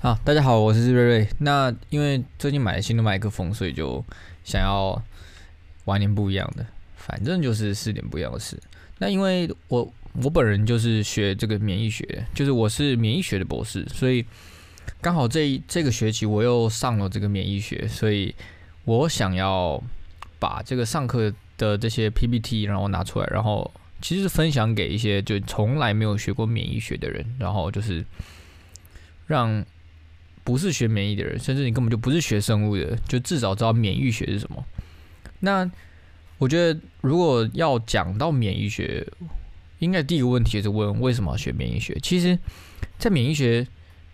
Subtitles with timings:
[0.00, 1.28] 好，大家好，我是瑞瑞。
[1.38, 4.04] 那因为最近买了新的麦克风，所以就
[4.44, 5.02] 想要
[5.86, 8.56] 玩点不一样的，反正就是试点不一样的事。
[8.98, 9.92] 那因为我
[10.22, 14.24] 我本人就是学这个免疫学，就是我是免疫学的博士，所以
[15.00, 18.32] 刚好这这个学期我又上了这个免疫学，所以
[18.84, 19.82] 我想要
[20.38, 23.68] 把这个上课的这些 PPT 然后拿出来，然后
[24.00, 28.04] 其实分享给一些就从来没有学过免疫学的人，然后就是
[29.26, 29.66] 让。
[30.48, 34.64] 不是学免疫的人，甚至你根本就不是学生物的，就至少知道免疫学是什么。
[35.40, 35.70] 那
[36.38, 39.06] 我觉得，如果要讲到免疫学，
[39.80, 41.94] 应该第一个问题就是问为什么学免疫学？
[42.02, 42.38] 其实，
[42.96, 43.66] 在免疫学，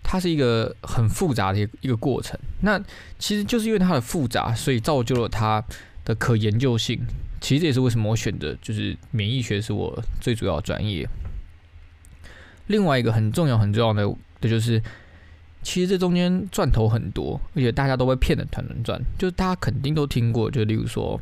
[0.03, 2.37] 它是一个很复杂的一个过程。
[2.59, 2.77] 那
[3.17, 5.63] 其实就是因为它的复杂，所以造就了它
[6.03, 6.99] 的可研究性。
[7.39, 11.07] 其实这也是为什么我选择就是免疫学是我最主要专业。
[12.67, 14.83] 另外一个很重要很重要的的就是。
[15.65, 21.19] 其实这中间赚头很多，而且大家都会骗的团团转，就是大家肯定都听过，就例如说，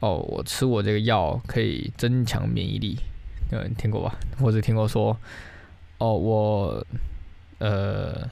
[0.00, 2.98] 哦，我吃我这个药可以增强免疫力，
[3.52, 4.18] 有人听过吧？
[4.40, 5.14] 或者听过说，
[5.98, 6.86] 哦，我
[7.58, 8.26] 呃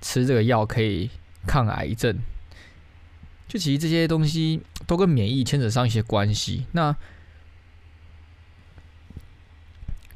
[0.00, 1.08] 吃这个药可以
[1.46, 2.18] 抗癌症，
[3.46, 6.66] 就其实这些东西都跟免疫牵扯上一些关系。
[6.72, 6.94] 那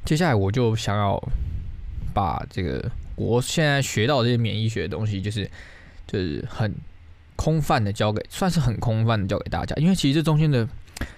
[0.03, 1.17] 接下来我就想要
[2.13, 2.91] 把这个。
[3.19, 5.49] 我现在学到这些免疫学的东西，就是
[6.07, 6.73] 就是很
[7.35, 9.75] 空泛的教给，算是很空泛的教给大家。
[9.75, 10.65] 因为其实这中间的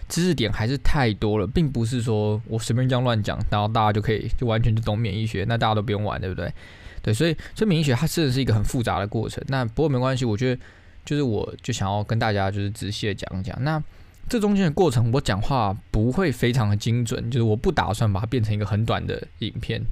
[0.09, 6.51] 知识点还是太多了，并不是说我随便这样乱讲，然后大家就可以就完全就懂免疫学，那大家都不用玩，对不对？
[7.03, 9.43] 对，所以这免疫学它真的是一个很复杂的过程。
[9.47, 10.61] 那不过没关系，我觉得
[11.05, 13.55] 就是我就想要跟大家就是仔细的讲讲。
[13.63, 13.81] 那
[14.27, 19.83] 这中间的过程，我讲话不会非常的精准，就是我不打算把它变成一个很短的影片。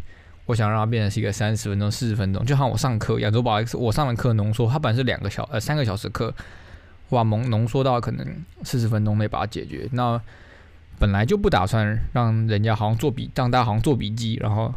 [0.50, 3.32] 我想让它变成是一个三十分钟、四十分钟，就像我上课一样。
[3.32, 6.34] 就把我上的课浓缩，它本来是两个小呃三个小时课，
[7.10, 8.26] 我把浓浓缩到可能
[8.64, 9.88] 四十分钟内把它解决。
[9.92, 10.20] 那
[10.98, 14.74] 本来就不打算让人家好像做笔，让大家好像做笔记，然后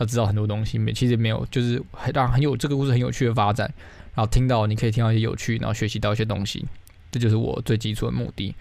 [0.00, 0.78] 要知道很多东西。
[0.78, 3.72] 没，其实没有，就是很让很有这个故事很有趣的发展，
[4.16, 6.66] 然后听到你可以听到一些有趣，然后学习到一些东西，
[7.12, 8.52] 这就是我最基础的目的。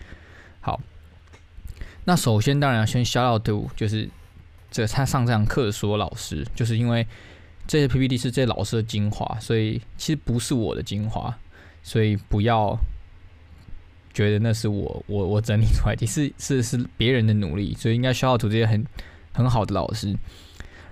[0.61, 0.79] 好，
[2.05, 4.07] 那首先当然要先 shout out to 就是。
[4.73, 7.05] 这他上这堂课的所有老师，就是因为
[7.67, 11.31] 这些 PPT 是这些老师的精华，所以其实不是我的精华，
[11.83, 12.75] 所以不要
[14.15, 18.83] 觉得那是我我我整理出来的，是是是别人的努力，所以应该需要图这些很
[19.31, 20.07] 很好的老师。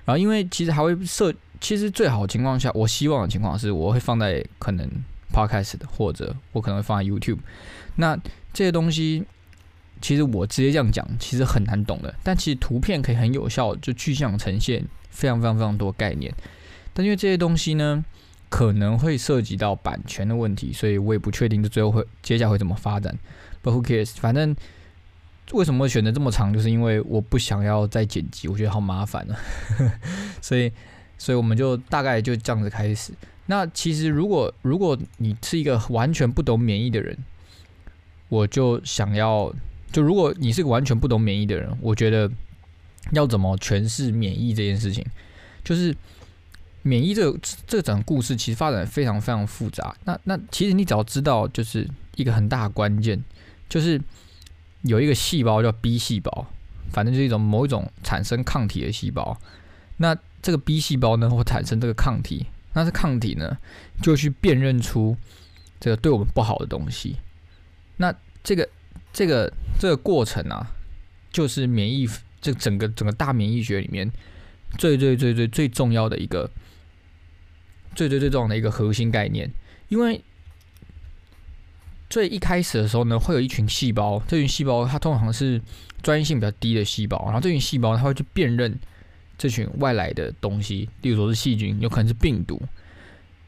[0.05, 4.87] 然后因为其实还会设，其实最好的情况下，我希望的情况是我会放在可能
[5.33, 7.39] Podcast，或者我可能会放在 YouTube。
[7.95, 8.15] 那
[8.53, 9.25] 这些东西。
[10.01, 12.13] 其实我直接这样讲，其实很难懂的。
[12.23, 16.34] 但其实图片可以很有效，就具象呈现非常非常非常多概念。
[16.94, 18.03] 但因为这些东西呢，
[18.50, 23.17] 可能会涉及到版权的问题，所以我也不确定这最后会接下来会怎么发展。
[23.63, 24.11] But who cares？
[24.16, 24.56] 反正
[25.51, 29.40] 为什么会选择这么长，就是因为我不想要再剪辑，我觉得好麻烦了。
[30.41, 30.72] 所以，
[31.17, 33.13] 所以我们就大概就这样子开始。
[33.45, 37.17] 那其实如果如果你是一个完全不懂免疫的人，
[38.28, 39.53] 我就想要。
[39.91, 42.31] 就如果你是个完全不懂免疫的人，我觉得
[43.12, 45.06] 要怎么诠释免疫这件事情，
[45.63, 45.94] 就是
[46.81, 47.35] 免疫这
[47.68, 49.96] 这整个故事其实发展非常非常复杂。
[50.06, 51.85] 那那其实你只要知道，就是
[52.16, 53.22] 一个很大的关键，
[53.68, 54.02] 就是
[54.84, 56.47] 有一个细胞叫 B 细胞，
[56.91, 59.38] 反正就是一种某一种产生抗体的细胞。
[59.97, 63.58] 那这个 B 细胞呢会产生这个抗体，那这抗体呢
[64.02, 65.18] 就去辨认出
[65.79, 67.18] 这个对我们不好的东西。
[67.97, 68.69] 那这个。
[69.13, 70.72] 这个这个过程啊，
[71.31, 72.07] 就是免疫
[72.39, 74.09] 这整个整个大免疫学里面
[74.77, 76.49] 最最最最最重要的一个
[77.94, 79.51] 最最最重要的一个核心概念。
[79.89, 80.23] 因为
[82.09, 85.61] 最一开始的时候呢，会有一群细胞，这群细胞它通常是
[86.01, 88.79] 专业性比较低的细胞，然后这群细胞它会去辨认
[89.38, 92.61] 这群外来的东西，例如说是细菌，有可能是病毒，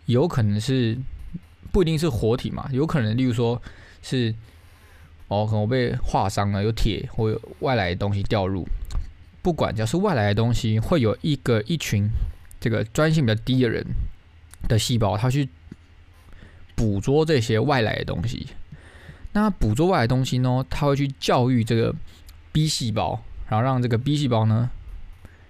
[0.07, 0.97] 有可能是
[1.71, 3.61] 不一定是活体嘛，有可能例如说
[4.01, 4.35] 是。
[5.33, 8.67] 哦，可能我被划伤了，有铁或有外来的东西掉入。
[9.41, 12.07] 不管，只要是外来的东西，会有一个一群
[12.61, 13.83] 这个专性比较低的人
[14.69, 15.49] 的细胞，它去
[16.75, 18.47] 捕捉这些外来的东西。
[19.33, 21.93] 那捕捉外来东西呢，它会去教育这个
[22.51, 24.69] B 细胞，然后让这个 B 细胞呢，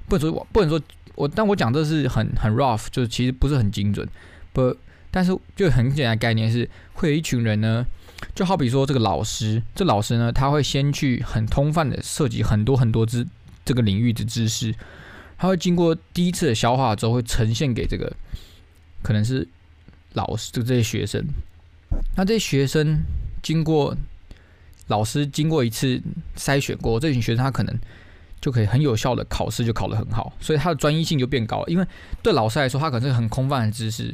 [0.08, 0.82] 不能说不能说
[1.16, 4.08] 我，但我讲这是很很 rough，就是其实不是很精准。
[4.54, 4.76] 不，
[5.12, 7.86] 但是就很简单概念是，会有一群人呢。
[8.36, 13.28] 就好比说，这个老师，这老师呢，他会先去很通泛的涉及很多很多知
[13.64, 14.74] 这个领域的知识，
[15.38, 18.12] 他会经过第一次的消化之后，会呈现给这个
[19.02, 19.48] 可能是
[20.14, 21.24] 老师，就这些学生。
[22.16, 23.04] 那这些学生
[23.42, 23.96] 经过
[24.88, 26.02] 老师经过一次
[26.36, 27.80] 筛选过，这群学生他可能
[28.42, 31.66] 就可以很有效的考试就考得很好，所以他的专一性就变高了。
[31.68, 31.86] 因为
[32.22, 34.14] 对老师来说，他可能是很空泛的知识，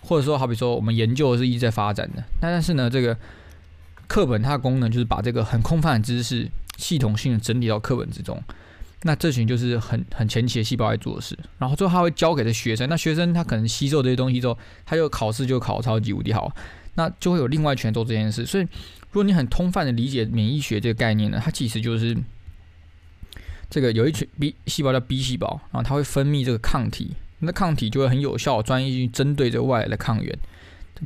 [0.00, 3.16] 或者说好比说我们研究是一直在发展的，那但是呢，这个
[4.08, 8.42] 课本它的功能就是把这个很空泛的知识系统性的整理到课本之中。
[9.02, 16.52] 那这群就是很很前期的细胞在做的事，然后最后他会教给这学生，那学生他可能吸收这些东西之后，他就考试就考超级无敌好，
[16.94, 18.44] 那就会有另外一群做这件事。
[18.44, 22.16] 所以，如果你很通泛的理解免疫学这个概念呢，它其实就是
[23.70, 30.36] 这个有一群 B 细胞叫 B 细胞，然后它会分泌这个抗体，那抗体就会很有效专一去针对这个外来的抗原，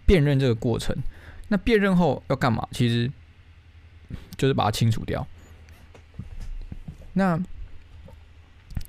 [0.07, 0.97] 辨认这个过程。
[1.53, 2.67] 那辨认后要干嘛？
[2.73, 3.13] 其实
[4.39, 5.27] 就是把它清除掉。
[7.13, 7.39] 那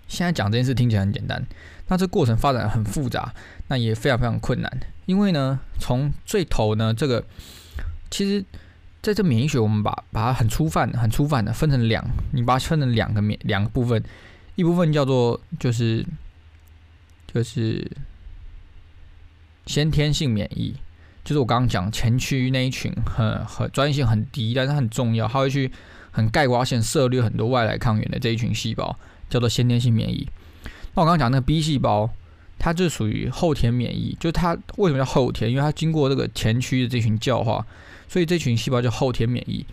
[0.08, 1.46] 现在讲这件事听起来很简单，
[1.90, 3.34] 那这过程发展很复杂，
[3.68, 4.80] 那也非常非常困难。
[5.06, 7.26] 因为呢，从最头呢，这个
[8.10, 8.46] 其实
[9.02, 12.02] 在这免疫学，我们把把它很粗泛、很粗泛的分成两，
[12.32, 14.02] 你把它分成两个免两个部分，
[14.56, 16.06] 一部分叫做就是
[17.28, 17.92] 就是
[19.66, 20.78] 先天性免疫，
[21.24, 25.72] 就是我刚刚讲前驱那一群很很专业性很低，但是很重要，它会去
[26.12, 28.98] 很盖刮线涉猎很多外来抗原的这一群细胞。
[29.30, 30.28] 叫做先天性免疫。
[30.94, 32.08] 那我刚刚讲那个 B 细胞，
[32.60, 34.16] 它就属于后天免疫。
[34.20, 35.50] 就它为什么叫后天？
[35.50, 37.66] 因为它经过这个前驱的这群教化，
[38.08, 39.66] 所以这群细胞叫后天免疫。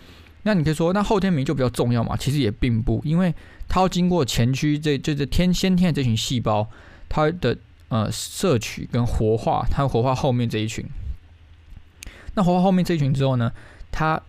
[0.45, 2.17] 那你可以说，那后天免疫就比较重要嘛？
[2.17, 3.35] 其实也并不，因为
[3.69, 6.67] 它要经过前驱这这这天先天的这群细胞，
[7.07, 7.55] 它的
[7.89, 10.83] 呃摄取跟活化，它活化后面这一群。
[12.35, 13.53] 那活化后面这一群之后呢，
[13.91, 14.21] 它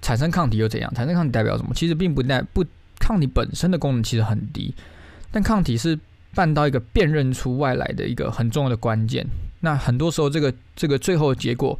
[0.00, 0.92] 产生抗体又怎样？
[0.94, 1.72] 产生抗体代表什么？
[1.74, 2.64] 其实并不代不。
[2.98, 4.74] 抗体本身的功能其实很低，
[5.30, 5.96] 但抗体是
[6.34, 9.24] 办到一个辨认出外来的一个很重要的关键。
[9.60, 11.78] 那很多时候，这个这个最后的结果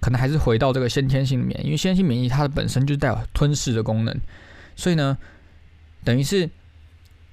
[0.00, 4.18] 可能还是回到这个先天性免疫，因为先天性免疫它的本身就带有吞噬的功能，
[4.74, 5.16] 所以呢，
[6.02, 6.48] 等于是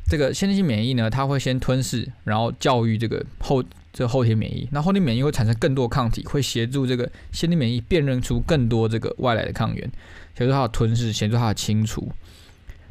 [0.06, 3.64] 这个先天性免疫呢，它会先吞噬，然后教育这个后
[3.98, 9.92] 这后天免疫，那后天免疫会产生更多抗体，会协助这个先天免疫辨认出更多这个外来的抗原，
[10.38, 12.12] 协助它的吞噬，协助它的清除。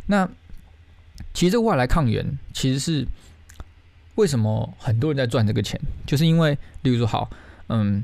[0.06, 0.28] 那
[1.32, 3.06] 其实这外来抗原其实是
[4.16, 5.80] 为什么很多人在赚这个钱？
[6.04, 7.30] 就是因为，例如说，好，
[7.68, 8.02] 嗯，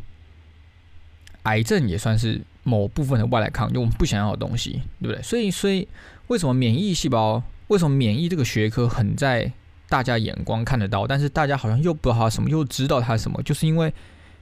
[1.42, 5.20] 癌症也算是某部分的外来抗原，我们不想要的东西，对不对？
[5.24, 5.88] 所以，所以
[6.28, 7.42] 为什么免疫细胞？
[7.66, 9.52] 为什么免疫这个学科很在
[9.92, 13.42] 大家眼光看得到，但是大家好像又不知道它什么，又知道它什么？
[13.42, 13.92] 就是因为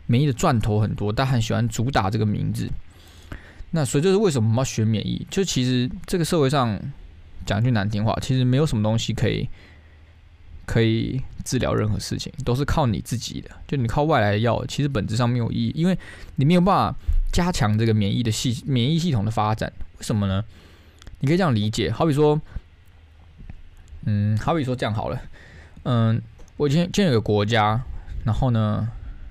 [0.06, 2.70] 免疫的赚头很多，但很喜欢主打这个名字。
[3.72, 5.26] 那所以就是为什么我们要学免疫？
[5.28, 6.78] 就其实这个社会上。
[7.46, 9.48] 讲句难听话，其实没有什么东西可以
[10.66, 13.50] 可以治疗任何事情，都是靠你自己的。
[13.66, 15.98] 就你靠外来的药，其实本质上没有意义，因为
[16.36, 16.94] 你没有办法
[17.32, 19.72] 加强这个免疫的系免疫系统的发展。
[19.98, 20.44] 为什么呢？
[21.20, 22.38] 你可以这样理解，好比说，
[24.04, 25.20] 嗯，好比说这样好了，
[25.84, 26.20] 嗯，
[26.56, 27.82] 我今天今天有个国家，
[28.24, 28.88] 然后呢，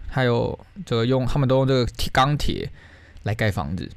[0.08, 2.70] 还有这个用他们都用这个铁钢铁
[3.24, 3.90] 来盖房子，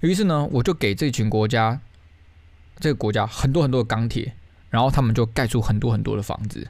[0.00, 1.80] 于是呢，我就给这群国家。
[2.80, 4.34] 这个国家很多很多的钢铁，
[4.68, 6.66] 然后他们就盖出很多很多的房子。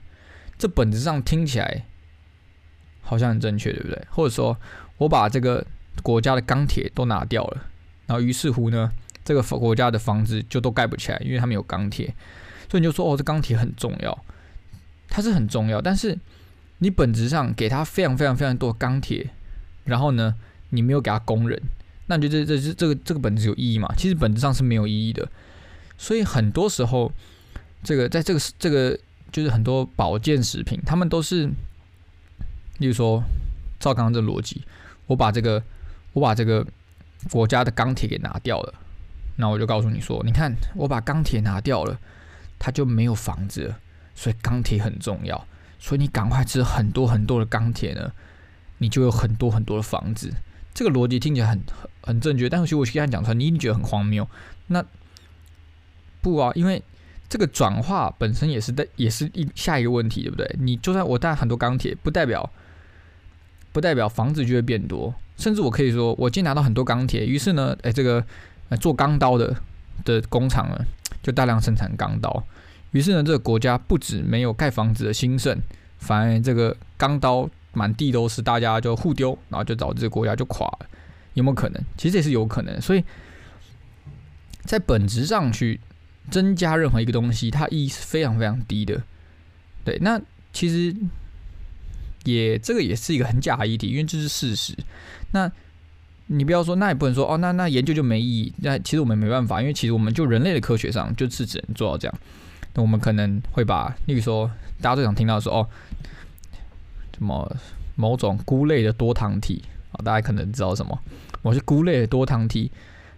[0.59, 1.87] 这本质上听起来
[3.01, 4.07] 好像很正确，对不对？
[4.11, 4.59] 或者说，
[4.99, 5.65] 我把这个
[6.03, 7.67] 国家的钢铁都拿掉了，
[8.07, 8.93] 然后于是乎呢，
[9.25, 12.15] 这个国家的房子就都盖不起来，因为他们有钢铁。
[12.73, 14.19] 所以你就说，哦，这钢铁很重要，
[15.11, 15.79] 它是很重要。
[15.79, 16.19] 但是
[16.79, 19.29] 你本质上给它非常非常非常多钢铁，
[19.85, 20.35] 然后呢，
[20.71, 21.61] 你没有给它工人，
[22.07, 23.93] 那你觉得这这这个这个本质有意义吗？
[23.99, 25.29] 其实本质上是没有意义的。
[25.99, 27.13] 所以很多时候，
[27.85, 28.99] 这个在这个这个
[29.31, 31.45] 就是很多保健食品，他们都是，
[32.79, 33.23] 例如说，
[33.79, 34.63] 照刚刚这逻辑，
[35.09, 35.63] 我把这个
[36.15, 36.67] 我把这个
[37.31, 38.73] 国家的钢铁给拿掉了，
[39.37, 42.01] 那我就告诉你说，你看我把钢铁拿掉了，
[42.65, 43.75] 他就没有房子，
[44.15, 45.45] 所以钢铁很重要，
[45.81, 48.13] 所以你赶快吃很多很多的钢铁呢，
[48.79, 50.33] 你就有很多很多的房子。
[50.73, 54.29] 这个逻辑听起来很很很正确，但是其实我现在讲出来，你一定觉得很荒谬。
[54.69, 54.85] 那
[56.21, 56.81] 不啊，因为
[57.29, 60.57] 这个转化本身也是在，也是一下一个问题，对不对？
[60.61, 62.49] 你就算我带很多钢铁，不代表
[63.73, 68.25] 不代表房子就会变多，甚至我可以说，我今天拿到很多钢铁，于是呢，哎，这个
[68.81, 69.57] 做钢刀的
[70.05, 70.79] 的工厂呢，
[71.23, 72.45] 就大量生产钢刀，
[72.93, 75.59] 于是呢，这个国家不止没有盖房子的兴盛，
[75.99, 80.87] 反而这个钢刀满地都是，大家就互丢，然后就导致国家就垮了，
[81.35, 81.83] 有没有可能？
[81.97, 83.05] 其实也是有可能，所以
[84.65, 85.81] 在本质上去。
[86.31, 89.03] 增加任何一个东西，它意义是非常非常低的。
[89.85, 90.21] 对，那
[90.53, 90.95] 其实
[92.23, 94.73] 也这个也是一个很假的议题，因为这是事实。
[95.33, 95.51] 那
[96.33, 98.53] 你不要说，那也不能说哦，那那研究就没意义。
[98.59, 102.19] 那其实我们没办法，因为其实我们就人类的科学上就是只能做到这样。
[102.75, 105.69] 那我们可能会把，例如说大家最常听到说哦，
[107.15, 107.57] 什么
[107.97, 109.63] 某种菇类的多糖体
[109.93, 110.99] 啊，大家可能知道什么，
[111.43, 112.71] 某些菇类的多糖体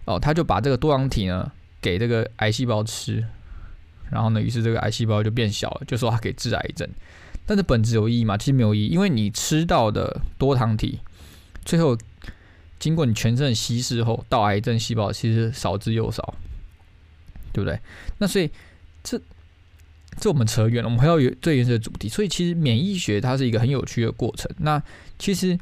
[0.07, 3.25] 哦，他就把这个多糖体呢给这个癌细胞吃。
[4.11, 6.89] 然后呢，于是这个癌细胞就变小了，就说它可以治癌症。
[7.47, 8.37] 但是本质有意义吗？
[8.37, 11.01] 其实没有意义，因为你吃到的多糖体，
[11.65, 11.97] 最后
[12.79, 16.35] 经过你全身的稀释后，到癌症细胞其实少之又少，
[17.53, 17.79] 对不对？
[18.19, 18.51] 那所以
[19.03, 19.21] 这
[20.19, 22.09] 这我们扯远了，我们回到原最原始的主题。
[22.09, 24.51] 所以其实免疫学它是一个很有趣的过程。
[24.59, 24.83] 那
[25.19, 25.59] 其实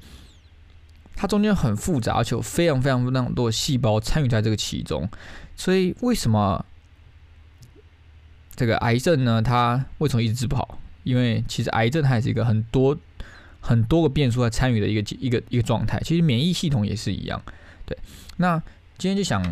[1.14, 5.09] 它中间很复杂，而且有非常非常非常多细胞参与在这个其中。
[5.57, 6.64] 所以为什么？
[8.54, 10.78] 这个癌症呢，它为什么一直治不好？
[11.04, 12.97] 因为其实癌症它也是一个很多
[13.62, 15.99] 很多个变数在参与的一个一个一个状态。
[16.04, 17.42] 其实免疫系统也是一样。
[17.87, 17.97] 对，
[18.37, 18.62] 那
[18.99, 19.42] 今天就想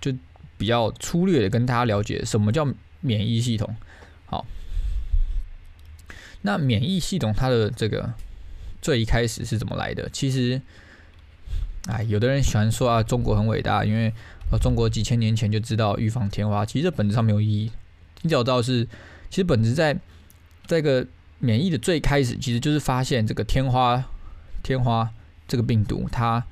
[0.00, 0.12] 就
[0.58, 2.68] 比较粗略的跟大家了解什么叫
[3.00, 3.74] 免疫系统。
[4.26, 4.44] 好，
[6.42, 8.12] 那免疫系统它的这个
[8.82, 10.08] 最一开始是怎么来的？
[10.10, 10.60] 其实，
[11.86, 14.12] 哎，有的人喜欢说啊，中国很伟大，因为
[14.52, 17.70] 呃，中国几千年前就知道预防天花，其实这本质上没有意义。
[18.22, 18.84] 你找到是，
[19.30, 19.98] 其实本质在
[20.66, 21.06] 这个
[21.40, 24.04] 免疫的最开始，其实就是发现这个天花
[24.62, 25.10] 天花
[25.48, 26.44] 这个病毒，它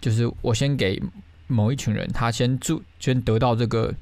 [0.00, 1.02] 就是我先给
[1.46, 3.94] 某一群人，他先住先得到这个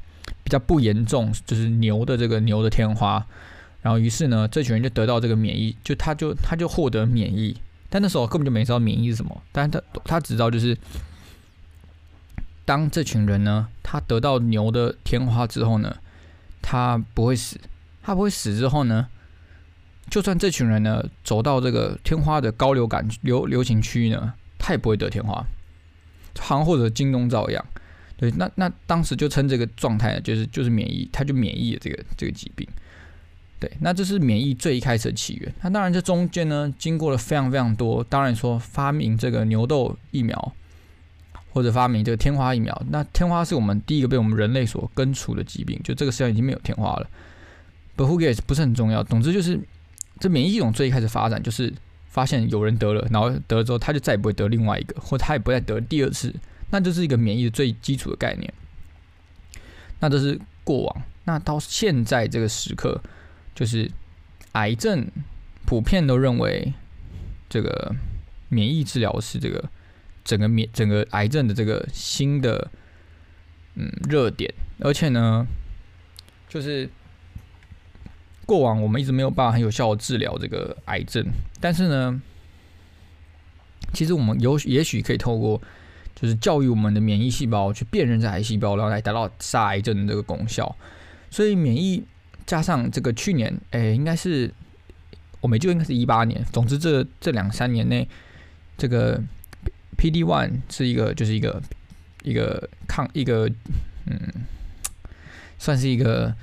[0.44, 3.26] 比较不严重，就是牛的这个牛的天花，
[3.82, 7.56] 然后于是呢，这群人就得到这个免疫，就他就他就获得免疫，
[7.90, 10.78] 但那时候根本就没知道免疫是什么，但他他只知道就是
[12.64, 15.96] 当这群人呢，他得到牛的天花之后呢。
[16.66, 17.60] 他不会死，
[18.02, 19.06] 他不会死之后呢？
[20.14, 25.44] 就算这群人呢走到这个天花的高流感流流行区域呢，他也不会得天花，
[26.38, 27.66] 好像或者京东照样。
[28.16, 32.64] 对，那那当时就称这个状态，就是就是免疫，他就免疫了这个这个疾病。
[33.58, 35.52] 对，那这是免疫最一开始的起源。
[35.62, 40.52] 那当然这中间呢，经过了非常非常多，当然说发明这个牛痘疫苗。
[41.52, 47.10] 或者发明这个天花疫苗，那天花是我们第一个被我们人类所根除的疾病，就这个世界已经没有天花了。
[47.96, 48.38] But who cares？
[48.46, 49.04] 不是很重要。
[49.04, 49.60] 总之就是，
[50.18, 51.72] 这免疫系统最一开始发展就是
[52.08, 56.34] 发现有人得了，然后得了之后他就再也不会得另外一个，或他也不再得第二次，
[56.70, 58.52] 那就是一个免疫的最基础的概念。
[60.00, 61.02] 那这是过往。
[61.24, 63.00] 那到现在这个时刻，
[63.54, 63.90] 就是
[64.52, 65.06] 癌症
[65.64, 66.72] 普遍都认为
[67.48, 67.94] 这个
[68.48, 69.70] 免疫治疗是这个。
[70.24, 72.70] 整个免整个癌症的这个新的
[73.74, 75.46] 嗯热点，而且呢，
[76.48, 76.88] 就是
[78.46, 81.24] 过往我们一直没有办法很有效的治疗这个癌症，
[81.60, 82.20] 但是呢，
[83.92, 85.60] 其实我们有也许可以透过
[86.14, 90.76] 就是教育我们的免疫细胞去辨认这癌细胞，然后来达到杀癌症的这个功效。
[91.30, 92.04] 所以免疫
[92.46, 94.52] 加上这个去年，哎，应该是
[95.40, 96.44] 我没记错，应该是一八年。
[96.52, 98.08] 总之，这这两三年内，
[98.76, 99.20] 这个。
[99.96, 101.62] P D one 是一个，就是一个
[102.24, 103.48] 一个抗一个
[104.06, 104.18] 嗯，
[105.56, 106.34] 算是一个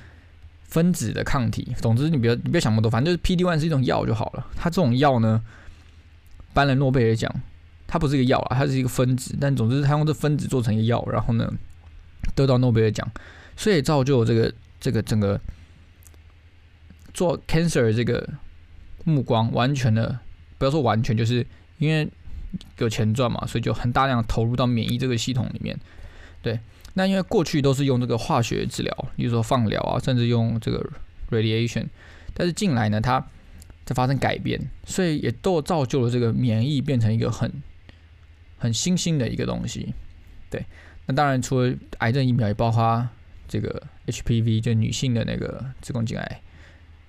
[0.72, 1.72] 分子的抗体。
[1.80, 4.48] 总之，你不要你不要想那么多，反正就是 P D one 是一种药就好了。
[4.56, 5.40] 它这种药呢，
[6.54, 7.32] 颁了诺贝尔奖。
[7.86, 9.38] 它不是一个药啊，它是一个分子。
[9.40, 11.48] 但总之，它用这分子做成一个药，然后呢，
[12.34, 13.08] 得到诺贝尔奖，
[13.56, 15.40] 所以造就这个这个整个
[17.14, 18.28] 做 cancer 这个
[19.04, 20.18] 目光完全的，
[20.58, 21.46] 不要说完全，就是
[21.78, 22.10] 因为。
[22.80, 25.80] 有钱赚嘛，所以就很大量投入到免疫这个系统里面。
[26.42, 26.60] 对，
[26.94, 30.90] 那因为过去都是用这个化学治疗，比如说放疗啊，甚至用这个
[31.30, 31.86] radiation，
[32.34, 33.26] 但是近来呢，它
[33.86, 37.52] 在发生改变，所以也都造就了这个免疫变成一个很
[38.58, 39.94] 很新兴的一个东西。
[40.50, 40.66] 对，
[41.06, 43.08] 那当然除了癌症疫苗，也包括
[43.48, 46.42] 这个 HPV，就女性的那个子宫颈癌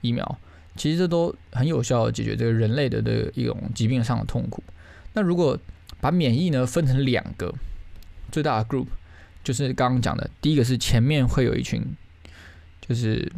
[0.01, 0.39] 疫苗，
[0.77, 4.63] 其实这都很有效解决这个人类的的一种疾病上的痛苦。
[5.13, 5.59] 那如果
[6.01, 7.53] 把免疫呢分成两个
[8.31, 8.87] 最大的 group，
[9.43, 11.83] 就是刚刚讲的，第一个是前面会有一群，
[12.81, 13.31] 就是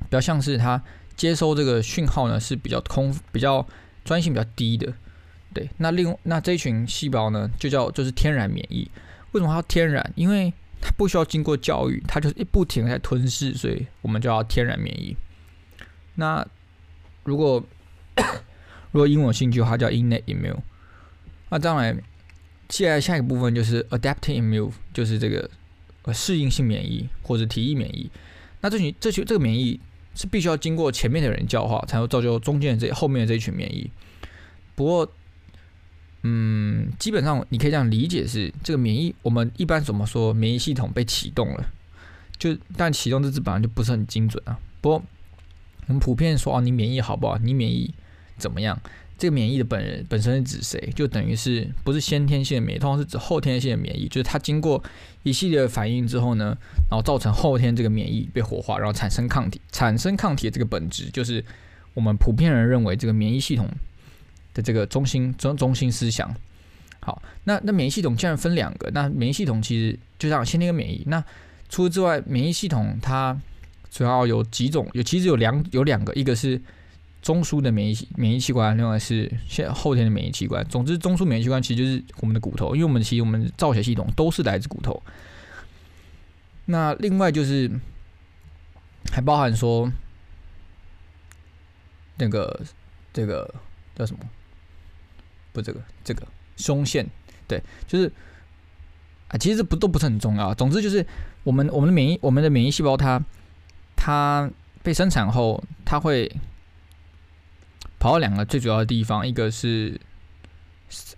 [0.00, 0.82] 比较像是它
[1.16, 3.66] 接收这个讯号呢是比较空、比较
[4.04, 4.92] 专性比较低的，
[5.54, 5.70] 对。
[5.78, 8.90] 那另那这一群细胞呢就叫就是天然免疫。
[9.32, 10.12] 为什么它天然？
[10.16, 15.16] 因为它不需要经过教育，它就是一不停在吞噬，所以我们就要天然免疫。
[16.16, 16.46] 那
[17.24, 17.64] 如果
[18.92, 20.58] 如果英文兴趣的话，叫 innate immune。
[21.48, 21.98] 那当然，
[22.72, 25.48] 接下来下一个部分就是 adaptive immune，就是这个
[26.04, 28.10] 呃适应性免疫或者体液免疫。
[28.62, 29.78] 那这群这群这个免疫
[30.14, 33.90] 是必须要经过前面的人教化，才会造就中间的这后面的这一群免疫。
[34.74, 35.12] 不过，
[36.22, 41.70] 嗯，基本上你可以这样理解是，这个免疫我们一般怎么说，免疫系统被启动了，
[42.38, 44.58] 就但启动这字本来就不是很精准啊。
[44.80, 45.02] 不过
[45.88, 47.36] 我们普遍说啊，你免疫好不好？
[47.36, 47.92] 你免疫
[48.38, 48.80] 怎么样？
[49.22, 50.92] 这个免疫的本人本身是指谁？
[50.96, 54.82] 就等于是不是先天性的免疫，通常是指后天性的免疫，就是它经过
[55.22, 56.58] 一系列反应之后呢，
[56.90, 59.60] 然后造成后天这个免疫被活化，然后产生抗体。
[59.70, 61.44] 产生抗体的这个本质，就是
[61.94, 63.68] 我们普遍人认为这个免疫系统
[64.54, 66.34] 的这个中心中中心思想。
[66.98, 71.04] 好，那那免疫系统既然分两个，那免疫系统其实就像先天跟免疫。
[71.06, 71.22] 那
[71.68, 73.40] 除此之外，免疫系统它
[73.88, 76.60] 主要有几种，有其实有两有两个，一个是。
[77.22, 80.62] 中枢的免疫免疫器官，另外是现后天的免疫器官。
[80.66, 85.00] 总之，中枢免疫器官其实就是我们的骨头，因为我们其实我们造血系统都是来自骨头。
[86.64, 87.70] 那另外就是
[89.12, 89.88] 还包含说
[92.16, 92.60] 那个
[93.12, 93.54] 这个
[93.94, 94.20] 叫什么？
[95.52, 96.26] 不，这个这个
[96.56, 97.08] 胸腺，
[97.46, 98.10] 对，就是
[99.28, 100.52] 啊，其实不都不是很重要。
[100.52, 101.06] 总之就是
[101.44, 103.22] 我们我们的免疫我们的免疫细胞，它
[103.94, 104.50] 它
[104.82, 106.28] 被生产后，它会。
[108.02, 109.96] 跑到两个最主要的地方，一个是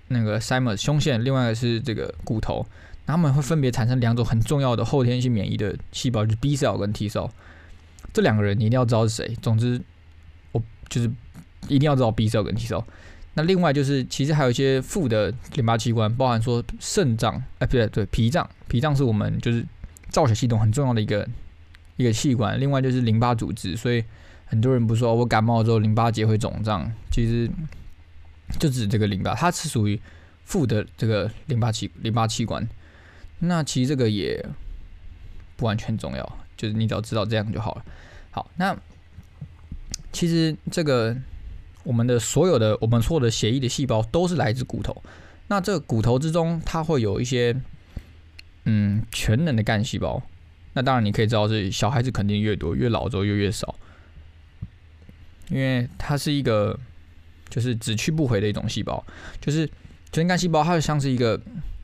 [0.09, 0.38] 那个
[0.76, 2.67] 胸腺，另外一个是这个骨头，
[3.07, 7.31] 它们会分别产生两种很重要的后天性免疫的细胞，就是 B cell 跟 T cell。
[8.12, 9.35] 这两个人你一定要知道是谁。
[9.41, 9.81] 总之，
[10.53, 11.11] 我就是
[11.69, 12.85] 一定要知道 B cell 跟 T cell。
[13.33, 19.64] 那另外就是，其实还有一些副的淋巴器官，包含说肾脏，哎，不对，对，脾脏，脾脏是我们就是
[20.11, 21.26] 造血系统很重要的一个
[21.97, 22.61] 一个器官。
[22.61, 24.05] 另外就是淋巴组织，所以。
[24.54, 27.50] 很多人不说，我感冒之后淋巴结会肿胀，其实
[28.61, 30.00] 就指这个淋巴，它是属于
[30.44, 32.64] 负的这个淋巴器淋巴器官。
[33.40, 34.46] 那其实这个也
[35.56, 37.84] 不完全重要，就是你只要知道这样就好了。
[38.30, 38.76] 好，那
[40.12, 41.16] 其实这个
[41.82, 45.02] 我们的所有的我们所有的血液的细胞都是来自骨头。
[45.49, 47.61] 那这个骨头之中，它会有一些
[48.66, 50.22] 嗯全能的干细胞。
[50.74, 53.74] 那当然你可以知道，是小孩子肯定越多，越老之后就越少。
[55.48, 56.78] 因为它是一个，
[57.48, 59.04] 就是只去不回的一种细胞，
[59.40, 59.66] 就是
[60.12, 61.40] 全能干细胞，它就像是一个，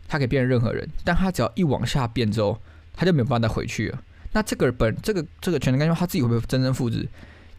[0.08, 2.60] 它可以变成任何人，但它只要一往下变之后，
[2.94, 4.02] 它就没有办法再回去了。
[4.32, 7.06] 那这个本这个这个全能干细胞，它自己会不会真正复制？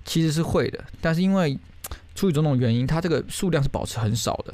[0.03, 1.57] 其实是会的，但是因为
[2.15, 4.53] 出于种种原因，它这个数量是保持很少的。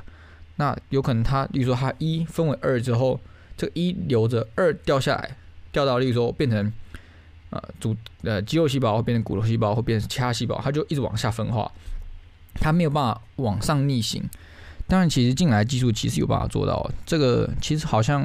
[0.57, 3.19] 那有可能它，例如说它一分为二之后，
[3.55, 5.37] 这个一留着，二掉下来，
[5.71, 6.71] 掉到例如说变成。
[7.49, 11.71] 呃，组呃肌肉细胞会变成骨头细胞，会变成其他细胞，它就一直往下分化，
[12.55, 14.23] 它没有办法往上逆行。
[14.87, 16.89] 当然，其实进来技术其实有办法做到。
[17.05, 18.23] 这个其实好像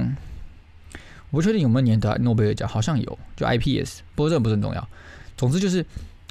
[1.30, 4.88] 我不确定有没有年得诺贝尔奖，好像有，就 iPS，不过这不是很重要。
[5.36, 5.84] 总之就是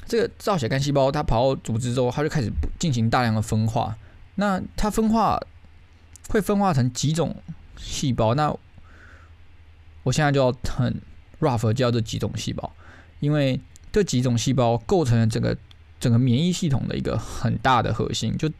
[0.06, 3.96] 这个造血干细胞，它跑到组织之后，它就开始进行大量的分化。
[4.36, 5.38] 那它分化
[6.28, 7.36] 会分化成几种
[7.76, 8.34] 细胞？
[8.34, 8.54] 那
[10.02, 11.00] 我现在就要很
[11.40, 12.72] rough 叫这几种细胞。
[13.22, 13.58] 因为
[13.92, 15.56] 这几种细胞构成了整个
[16.00, 18.50] 整个免疫系统的一个很大的核心，就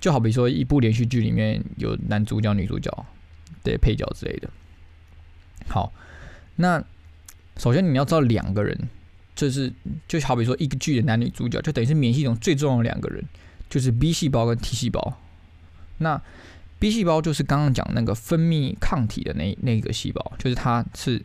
[0.00, 2.90] 就好比说一部连续剧里面有男主角、女主角
[3.62, 4.48] 的配角之类的。
[5.68, 5.92] 好，
[6.56, 6.82] 那
[7.58, 8.88] 首先你要知道两个人，
[9.34, 9.70] 就是
[10.08, 13.22] 就好比说一个剧的男女主角，就等于是免疫系统最重要的两个人，
[13.68, 15.20] 就是 B 细胞跟 T 细胞。
[15.98, 16.18] 那
[16.78, 21.22] B 细胞就是刚刚讲那个分泌抗体的那那个细胞，就是它是。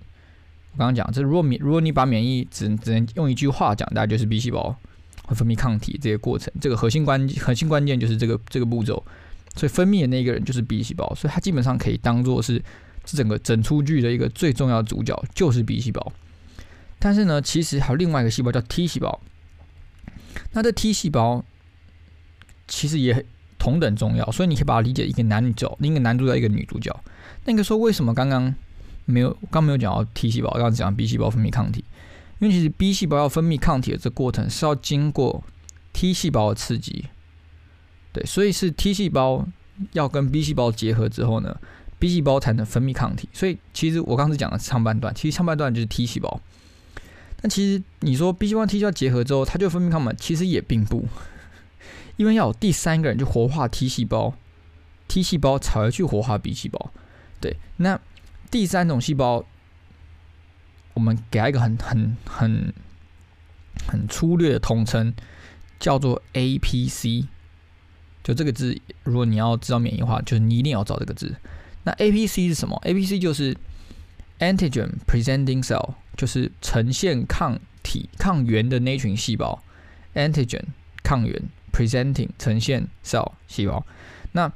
[0.73, 4.75] 我刚刚讲，这如果免如果你把免疫只只能用一句话讲，大概就是 B 细胞
[5.25, 9.03] 会分泌抗体这个过程，这个核心关核心关键就是这个这个步骤。
[9.55, 12.59] 所以分泌的那个人就是 B 细胞，所以它基本上可以当做是
[13.03, 16.11] 这整个整出剧的一个最重要的主角，就是 B 细胞。
[16.97, 19.21] 但是呢，其实还有另外一个细胞叫 T 细胞。
[20.53, 21.45] 那这 T 细胞
[22.67, 23.23] 其实也
[23.59, 27.03] 同等重要，所以你可以把它理解一个男女角，另一个男主角一个女主角。
[27.45, 28.55] 那个说为什么刚刚？
[29.05, 31.83] 没有，刚没有讲到 T 细胞，刚刚讲 B 细胞分泌抗体。
[32.39, 35.41] 因为其实 B 细胞要分泌抗体的这过程是要经过
[35.93, 37.05] T 细胞的刺激，
[38.11, 39.47] 对，所以是 T 细胞
[39.93, 41.55] 要跟 B 细胞结合之后呢
[41.99, 43.29] ，B 细胞才能分泌抗体。
[43.31, 46.41] 所以其实我刚才讲的上半段，其实上半段就是 T 细胞。
[47.41, 51.07] 但其实你说 B 细胞 T 细胞结合之后，它就分泌抗体，其实也并不，
[52.17, 54.33] 因为要有第三个人去活化 T 细胞
[55.07, 56.91] ，T 细胞才会去活化 B 细胞。
[57.39, 57.97] 对，那。
[58.53, 59.43] 第三种细胞，
[60.93, 62.71] 我们给它一个很很很
[63.87, 65.11] 很粗略的统称，
[65.79, 67.25] 叫做 APC。
[68.23, 71.35] 就这个字，如果你要知道免疫的话，就是你一定要找这个字。
[71.81, 73.57] 那 APC 是什么？APC 就是
[74.37, 79.63] Antigen Presenting Cell，就是呈现抗体抗原的那群细胞
[80.13, 80.61] ，antigen
[81.01, 83.83] 抗原 presenting 呈现 cell 细胞。
[84.33, 84.53] 那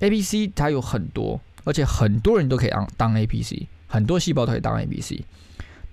[0.00, 5.22] APC 它有很多，而且很多人都可以当当 APC，很多细胞都可以当 APC。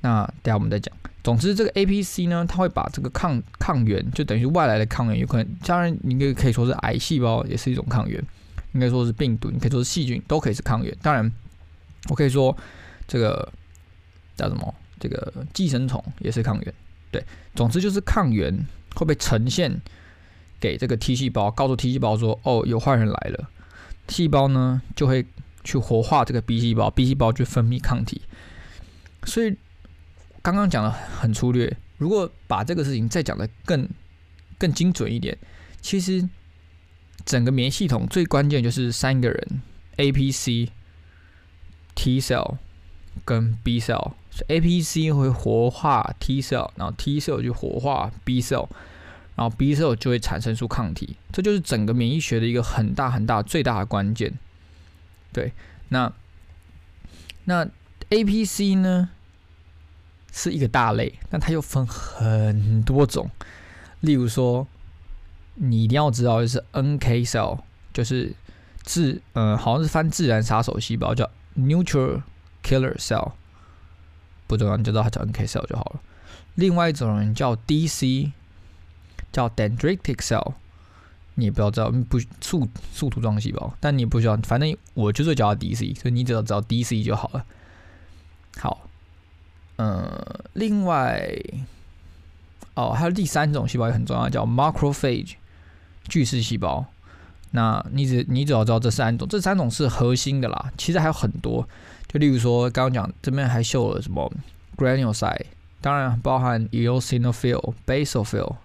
[0.02, 0.96] 那等下我们再讲。
[1.22, 8.22] 总之，这个 APC 呢，它会把这个抗抗原，就等于外来的抗原，有可能，当然你可以可以说是癌细胞，也是一种抗原；
[8.74, 10.96] 应该说是病毒，你可以说是细菌，都可以是抗原。
[11.02, 11.30] 当然，
[12.10, 12.56] 我可以说
[13.08, 13.52] 这个
[14.36, 14.74] 叫什么？
[15.00, 16.74] 这个寄生虫也是抗原。
[17.12, 17.24] 对，
[17.56, 18.54] 总之就是抗原
[18.96, 19.80] 会被呈现
[20.60, 23.50] 给这个 T 细胞，告诉 T 细胞说：“哦，有坏人来了。”
[24.08, 25.26] 细胞呢就会
[25.64, 28.22] 去活化这个 B 细胞，B 细胞就分泌抗体。
[29.24, 29.56] 所以
[30.42, 33.88] 刚刚讲的很粗略，如果把这个事情再讲的更
[34.58, 35.38] 更精准一点，
[35.82, 36.28] 其实
[37.26, 39.62] 整个免疫系统最关键就是三个人
[39.98, 40.70] ：APC、
[41.96, 42.58] T cell
[43.26, 44.14] 跟 B cell。
[44.48, 48.70] APC 会活化 T cell，然后 T cell 就活化 B cell。
[49.36, 54.34] 然后 B cell 就会产生出抗体，这就是整个免疫学的一个很大很大最大的关键。
[55.32, 55.54] 对，
[55.90, 56.12] 那
[57.46, 57.68] 那
[58.10, 59.10] APC 呢
[60.32, 63.30] 是一个大类，但它又分很多种。
[64.02, 64.68] 例如说，
[65.56, 67.60] 你一定要知道的是 NK cell，
[67.94, 68.34] 就是
[68.84, 72.24] 自呃好像是翻自然杀手细胞，叫 Neutral
[72.64, 73.34] Killer Cell，
[74.48, 76.02] 不重要，你就知道它叫 NK cell 就好了。
[76.56, 78.32] 另外一种人叫 DC。
[79.32, 80.54] 叫 dendritic cell，
[81.40, 87.46] 你也不要知道不树树突状细胞，但你不需要，反正我就是叫它 DC，所以你只要知道 DC 就好了。
[88.58, 88.88] 好，
[89.78, 91.32] 呃，另外，
[92.74, 95.36] 哦，还有第三种细胞也很重要，叫 macrophage
[96.08, 96.86] 巨噬细胞。
[97.52, 100.72] 那你只你只要知道这三种，这三种是核心的啦。
[100.78, 101.68] 其实还有很多，
[102.08, 104.32] 就例如说刚刚讲这边还秀了什么
[104.76, 105.46] granulocyte，
[105.82, 108.56] 当然包含 eosinophil、basophil。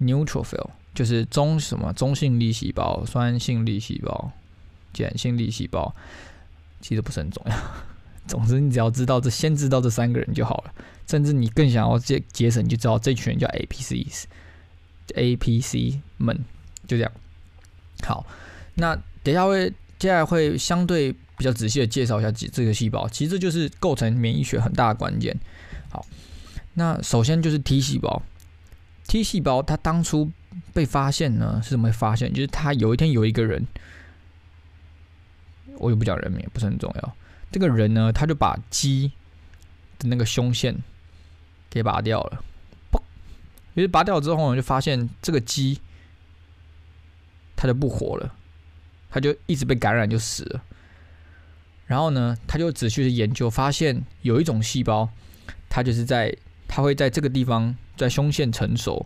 [0.00, 0.64] neutrophil
[0.98, 4.32] 就是中什么中性粒细胞、酸性粒细胞、
[4.92, 5.94] 碱性粒细胞，
[6.80, 7.56] 其实不是很重要。
[8.26, 10.74] 总之，你只要知道这，先知道这三个人就好了。
[11.06, 16.36] 甚至你更想要节节省，你就知道这群人叫 APCs，APC 们
[16.88, 17.12] 就这样。
[18.02, 18.26] 好，
[18.74, 25.38] 那等下会接下来会相对比较仔细的介绍一下这这个细胞，其实这就是构成免疫学很大的关键。
[25.90, 26.04] 好，
[26.74, 28.20] 那首先就是 T 细胞。
[29.06, 30.28] T 细胞它当初
[30.72, 32.32] 被发现呢，是怎么发现？
[32.32, 33.66] 就是他有一天有一个人，
[35.78, 37.16] 我也不讲人名，不是很重要。
[37.50, 39.12] 这个人呢，他就把鸡
[39.98, 40.76] 的那个胸腺
[41.68, 42.44] 给拔掉了，
[42.92, 43.00] 嘣！
[43.74, 45.80] 于是拔掉之后呢，就发现这个鸡
[47.56, 48.34] 它就不活了，
[49.10, 50.62] 它就一直被感染就死了。
[51.86, 55.08] 然后呢，他就仔细的研究，发现有一种细胞，
[55.68, 57.76] 它就是在它会在这个地方。
[57.98, 59.04] 在胸腺成熟，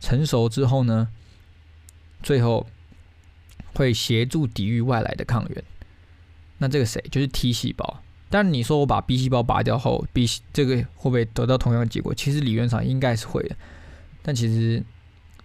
[0.00, 1.08] 成熟之后呢，
[2.22, 2.66] 最后
[3.74, 5.64] 会协助抵御外来的抗原。
[6.58, 7.02] 那这个谁？
[7.10, 8.02] 就是 T 细胞。
[8.30, 12.14] 但你说我把 B 细胞拔掉后，B 这个会不会得到同样的结果？
[12.14, 13.56] 其实理论上应该是会的。
[14.22, 14.82] 但其实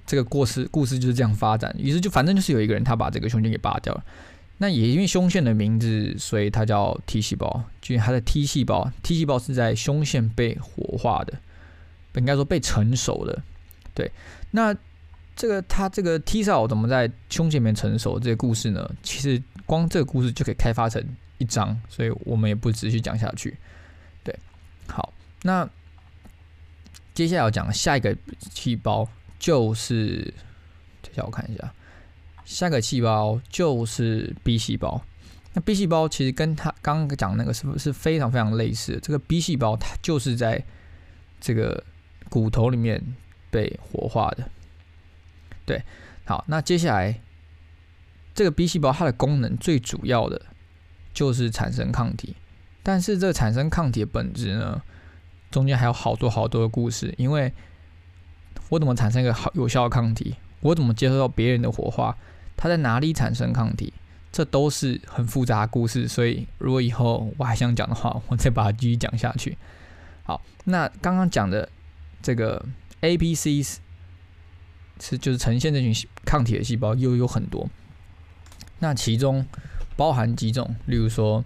[0.05, 1.73] 这个故事故事就是这样发展。
[1.79, 4.03] 于是就反正就是有一个人他把这个胸腺给拔掉了。
[4.57, 7.63] 那也因为胸腺的名字，所以它叫 T 细胞。
[7.81, 11.39] 就它的 T 细胞，T 细胞是在胸腺被活化的。
[12.15, 13.41] 应该说被成熟的，
[13.93, 14.11] 对。
[14.51, 14.75] 那
[15.35, 18.19] 这个它这个 T cell 怎么在胸前面成熟？
[18.19, 18.89] 这个故事呢？
[19.01, 21.03] 其实光这个故事就可以开发成
[21.37, 23.57] 一章，所以我们也不持续讲下去。
[24.23, 24.37] 对，
[24.87, 25.67] 好，那
[27.13, 28.15] 接下来要讲下一个
[28.51, 29.07] 细胞
[29.39, 30.33] 就是，
[31.01, 31.73] 等下我看一下，
[32.45, 35.01] 下一个细胞就是 B 细胞。
[35.53, 38.99] 那 B 细胞其实跟他刚刚讲那个是不是非常非常类似？
[39.01, 40.63] 这个 B 细胞它就是在
[41.39, 41.83] 这个。
[42.29, 42.99] 骨头里面
[43.53, 44.49] 被活化的，
[45.63, 45.83] 对，
[46.25, 47.21] 好，那接下来
[48.33, 50.41] 这个 B 细胞它的功能最主要的
[51.13, 52.35] 就是产生抗体，
[52.81, 54.81] 但是这产生抗体的本质呢，
[55.51, 57.53] 中间还有好多好多的故事，因为
[58.69, 62.17] 我怎么产生一个好有效的抗体，我怎么接受到别人的活化，
[62.57, 63.93] 它在哪里产生抗体，
[64.31, 69.55] 这都是很复杂的故事，所以如果以后我还想讲的话，我再把它继续讲下去。
[70.23, 71.69] 好，那刚刚讲的。
[72.25, 72.65] 这个
[73.03, 77.69] A、B、C 是就是呈现这群抗体的细胞又有很多，
[78.79, 79.45] 那其中
[79.97, 81.43] 包含几种，例如说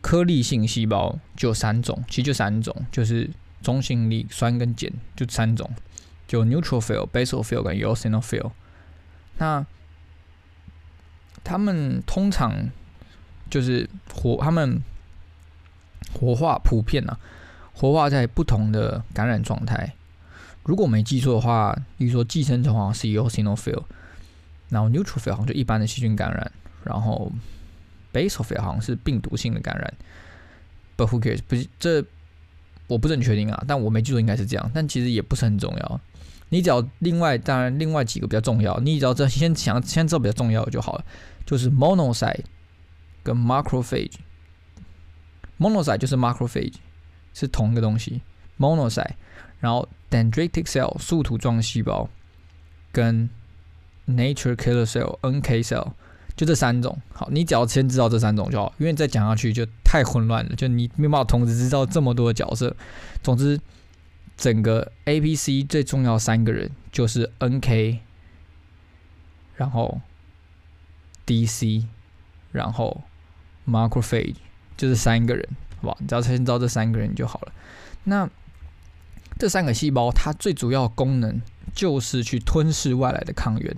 [0.00, 3.30] 颗粒性细胞就三种，其实就三种，就是
[3.62, 5.70] 中性粒酸跟碱就三种，
[6.26, 8.50] 就 neutrophil、basophil 跟 eosinophil。
[9.38, 9.64] 那
[11.44, 12.70] 他们通常
[13.48, 14.82] 就是活，他们
[16.12, 17.20] 活化普遍啊。
[17.76, 19.92] 活化在不同的感染状态。
[20.64, 23.82] 如果我没记错的话，比如说寄生虫好像是 eosinophil，
[24.70, 26.50] 然后 neutrophil 好像就一般的细菌感染，
[26.82, 27.30] 然后
[28.12, 29.94] basophil 好像是病毒性的感染。
[30.96, 31.40] But who cares？
[31.46, 32.02] 不是这
[32.86, 36.00] 我不是很确定啊，但我没记错应该是这样，但其实也不是很重要。
[36.48, 41.04] 你只要另外当然另外几个比较重要，你只要这先想先知道比较重要的就好了，
[41.44, 42.44] 就是 monocyte
[43.22, 44.14] 跟 macrophage。
[45.58, 46.74] monocyte 就是 macrophage
[47.38, 48.22] 是同一个东西
[48.58, 49.10] ，monocyte，
[49.60, 52.08] 然后 dendritic cell 树突状细胞
[52.90, 53.28] 跟
[54.08, 55.92] nature killer cell NK cell
[56.34, 56.98] 就这三种。
[57.12, 62.74] 好，你只要先知道这三种就好，因为再讲下去就太混乱了，就你没办法同时知道这么多的角色。
[63.22, 63.60] 总之，
[64.38, 67.98] 整个 APC 最重要三个人就是 NK，
[69.56, 70.00] 然后
[71.26, 71.84] DC，
[72.52, 73.02] 然后
[73.68, 74.36] macrophage。
[74.76, 75.48] 就是三个人，
[75.80, 75.96] 好吧？
[76.00, 77.52] 你只要先知道这三个人就好了。
[78.04, 78.28] 那
[79.38, 81.40] 这三个细胞，它最主要功能
[81.74, 83.76] 就是去吞噬外来的抗原。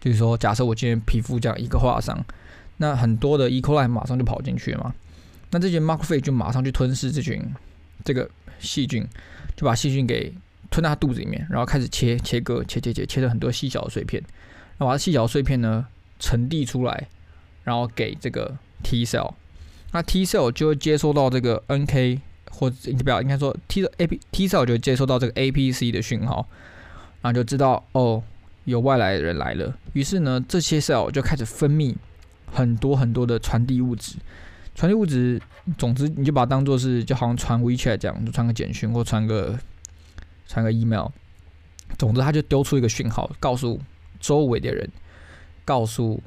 [0.00, 2.24] 就是说，假设我今天皮肤这样一个划伤，
[2.76, 3.60] 那很多的 E.
[3.60, 4.94] coli 马上就跑进去了嘛。
[5.50, 7.42] 那这群 macrophage 就马上去吞噬这群
[8.04, 8.30] 这个
[8.60, 9.04] 细菌，
[9.56, 10.32] 就把细菌给
[10.70, 14.22] 吞到它肚子里面，然后开始切切割，切切切，切成很多细小的碎片，
[14.76, 15.86] 然后把细小的碎片呢
[16.20, 17.08] 沉递出来，
[17.64, 19.32] 然后给这个 T cell。
[19.92, 22.20] 那 T cell 就会接收到这个 NK
[22.50, 26.46] 或者不要应该说 T 的 A P T cell 就会接收到这个 APC 的讯号，
[27.22, 28.22] 然后就知道哦
[28.64, 29.74] 有外来的人来了。
[29.94, 31.94] 于是呢，这些 cell 就开始分泌
[32.52, 34.16] 很多很多的传递物质。
[34.74, 35.40] 传递物质，
[35.78, 39.58] 总之你就把它当做是就好像传 WeChat 这样，就传个简讯或传个
[40.46, 41.08] 传个 email。
[41.96, 43.80] 总之，它就丢出一个讯号，告诉
[44.20, 44.90] 周围的人，
[45.64, 46.22] 告诉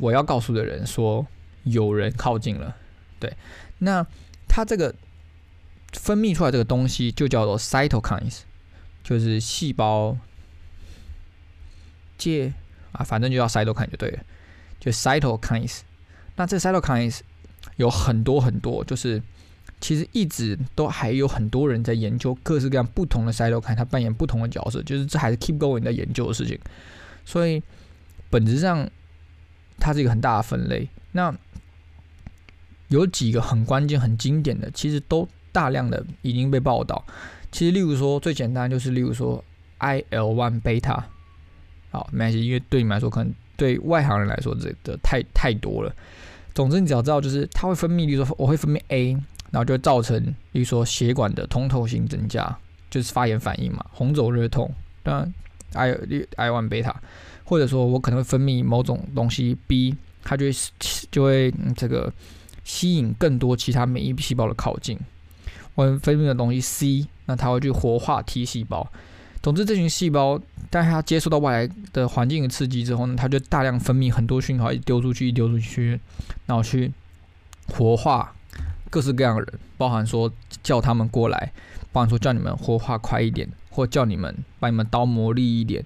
[0.00, 1.24] 我要告诉的人说。
[1.64, 2.76] 有人靠近了，
[3.18, 3.36] 对，
[3.78, 4.06] 那
[4.48, 4.94] 它这个
[5.92, 8.40] 分泌出来这个东西就叫做 cytokines，
[9.02, 10.16] 就是细胞
[12.16, 12.52] 介
[12.92, 14.22] 啊，反正就叫 cytokine 就对了，
[14.78, 15.80] 就 cytokines。
[16.36, 17.20] 那这 cytokines
[17.76, 19.22] 有很多很多，就是
[19.80, 26.58] 其实一直都还有很多人在研究各式各样不同的 cytokine，它扮演不同的角色，就是这还是 keep going 在研究的事情。
[27.24, 27.62] 所以
[28.30, 28.88] 本质上
[29.78, 30.88] 它是一个很大的分类。
[31.12, 31.34] 那
[32.90, 37.04] 有几个很关键、很经典的，其实都大量的已经被报道。
[37.52, 39.42] 其实，例如说最简单就是，例如说
[39.78, 41.02] I L one beta，
[41.90, 45.92] 好，没关系，因为对你们来说，可能对外行人来说，这个太太多了。
[46.54, 49.12] 总之，你只要知道，就是它会分泌，例如说我会分泌 A，
[49.50, 50.22] 然后就会造成，
[50.52, 52.56] 例如说血管的通透性增加，
[52.90, 54.72] 就是发炎反应嘛，红肿热痛。
[55.02, 55.34] 当然
[55.74, 55.92] ，I
[56.36, 56.94] I one beta，
[57.44, 60.52] 或者说我可能会分泌某种东西 B，它就会
[61.10, 62.12] 就会这个。
[62.70, 64.96] 吸引更多其他免疫细胞的靠近，
[65.74, 68.88] 我们分泌的东西 C，那它会去活化 T 细胞。
[69.42, 76.00] 总之，这群细胞，当它接受到外来的环境的刺激之后呢，它就大量分泌很多讯号，一丢出去，一丢出去，
[76.46, 76.92] 然后去
[77.66, 78.32] 活化
[78.88, 81.52] 各式各样的人，包含说叫他们过来，
[81.90, 85.84] 包含说叫你们活化快一点，或叫你们把你们刀磨利一点，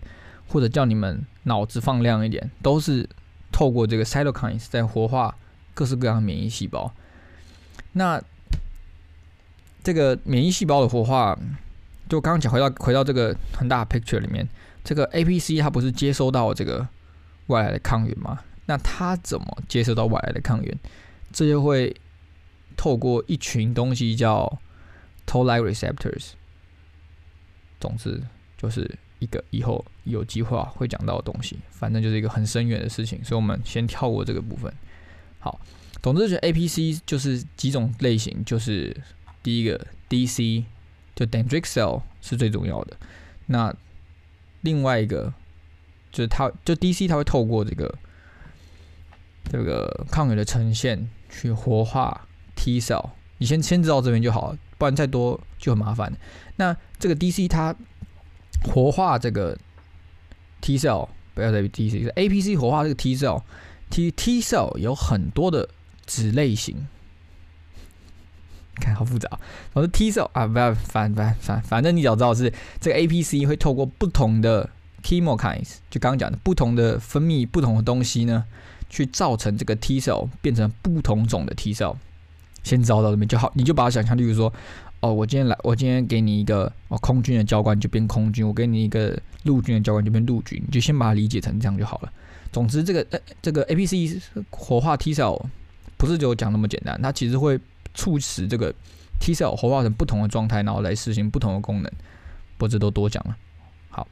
[0.49, 3.09] 或者叫你们脑子放亮一点，都是
[3.51, 5.35] 透过这个 cytokines 在活化。
[5.75, 6.95] 各式各样的免疫细胞，
[7.93, 8.23] 那
[9.83, 11.37] 这个免疫细胞的活化，
[12.09, 14.49] 就刚刚讲回到回到这个很大的 picture 里面，
[14.83, 16.87] 这个 APC 它不是接收到这个
[17.49, 18.41] 外来的抗原吗？
[18.67, 20.79] 那它怎么接收到外来的抗原？
[21.33, 21.95] 这就会
[22.77, 24.59] 透过一群东西叫
[25.27, 26.31] Toll-like receptors。
[27.81, 28.23] 总之，
[28.57, 34.73] 就是一个以后有计划会讲到的东西，反正就是一个很深远的事情，所以我们先跳过这个部分。
[35.45, 35.61] 好，
[36.01, 38.97] 总之，就 APC 就是几种类型，就是
[39.43, 39.79] 第一个
[40.09, 40.65] DC，
[41.15, 42.97] 就 dendritic cell 是最重要的。
[43.45, 43.75] 那
[44.63, 45.35] 另外一个
[46.11, 47.95] 就是它，就 DC 它会透过这个
[49.51, 52.27] 这个抗原的呈现去活化
[52.57, 53.11] T cell。
[53.37, 56.11] 你先先知道这边就好，不然再多就很麻烦。
[56.57, 57.77] 那这个 DC 它
[58.63, 59.59] 活化这个
[60.63, 63.43] T cell，不要再 DC，是 APC 活化这个 T cell。
[63.95, 65.69] T T cell 有很多的
[66.05, 66.89] 子类型，
[68.75, 69.31] 看好复杂。
[69.73, 74.69] 我说 T cell 啊，不要反反反，反正你只要知道是这个 APC 会透过不同的
[75.05, 78.45] chemokines，就刚刚讲的不同的分泌不同的东西呢，
[78.91, 81.95] 去造成这个 T cell 变成不同种的 T cell。
[82.65, 84.53] 先找到这边就好，你就把它想象，例如说，
[84.99, 92.13] 哦，我今天来，我今天给你一个哦空军的教官就变空军，我给你一个陆军的教官就变陆军，你就先把它理解成这样就好了。
[92.55, 95.45] 总之，这个呃，这个 APC 活化 T cell
[95.97, 97.59] 不是只有讲那么简单，它其实会
[97.95, 98.73] 促使这个
[99.19, 101.93] T cell 活化成不同的状态，然后来实行不同的功能。
[102.57, 103.37] 不，这都多讲了。
[103.91, 104.07] 好，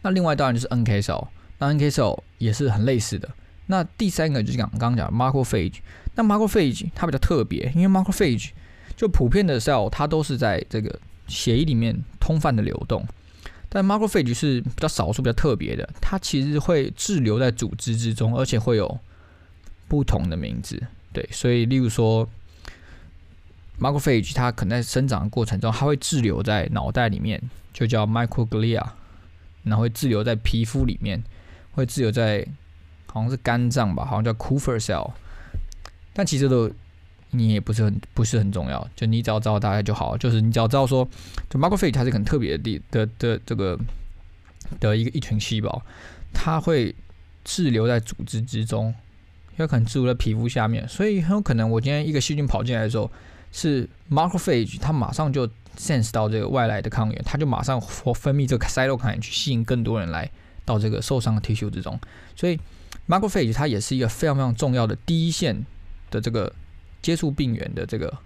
[0.00, 3.28] 那另外当然就是 NK cell，那 NK cell 也是很类似的。
[3.66, 5.80] 那第三个就是讲刚刚讲 macrophage，
[6.14, 8.52] 那 macrophage 它比较特别，因为 macrophage
[8.96, 10.98] 就普遍的 cell 它都是在这个
[11.28, 13.06] 血液里面通泛的流动，
[13.74, 19.00] 但 macrophage 是比较少数、比较特别的，它其实会滞留在组织之中，而且会有
[19.88, 20.78] 不同的名字。
[21.10, 22.28] 对，所以例如说
[23.80, 28.84] macrophage 它可能在生长的过程中，它会滞留在脑袋里面，就叫 microglia，
[29.62, 31.22] 然后会滞留在皮肤里面，
[31.72, 32.46] 会滞留在
[33.06, 35.12] 好像是肝脏吧，好像叫 Kupffer cell，
[36.12, 36.70] 但其实都
[37.32, 41.06] 你也不是很不是很重要，就你只要知道大概就好，就是你只要知道说，
[41.50, 43.78] 就 macrophage 它是很特别的地的的这个
[44.78, 45.82] 的一个一群细胞，
[46.32, 46.94] 它会
[47.44, 48.94] 滞留在组织之中，
[49.56, 53.10] 有可能滞留在皮肤下面，所以很有可能我今天一个细菌跑进来的时候，
[53.50, 60.30] 是 macrophage 它马上就 sense 到这个外来的抗原，它就马上分泌这个 cytokine 去吸引更多人来
[60.64, 61.98] 到这个受伤的 tissue 之中，
[62.36, 62.58] 所以。
[63.08, 65.66] macrophage 它也是一个非常非常重要的第一线
[66.08, 66.50] 的这个
[67.02, 68.16] 接触病原的这个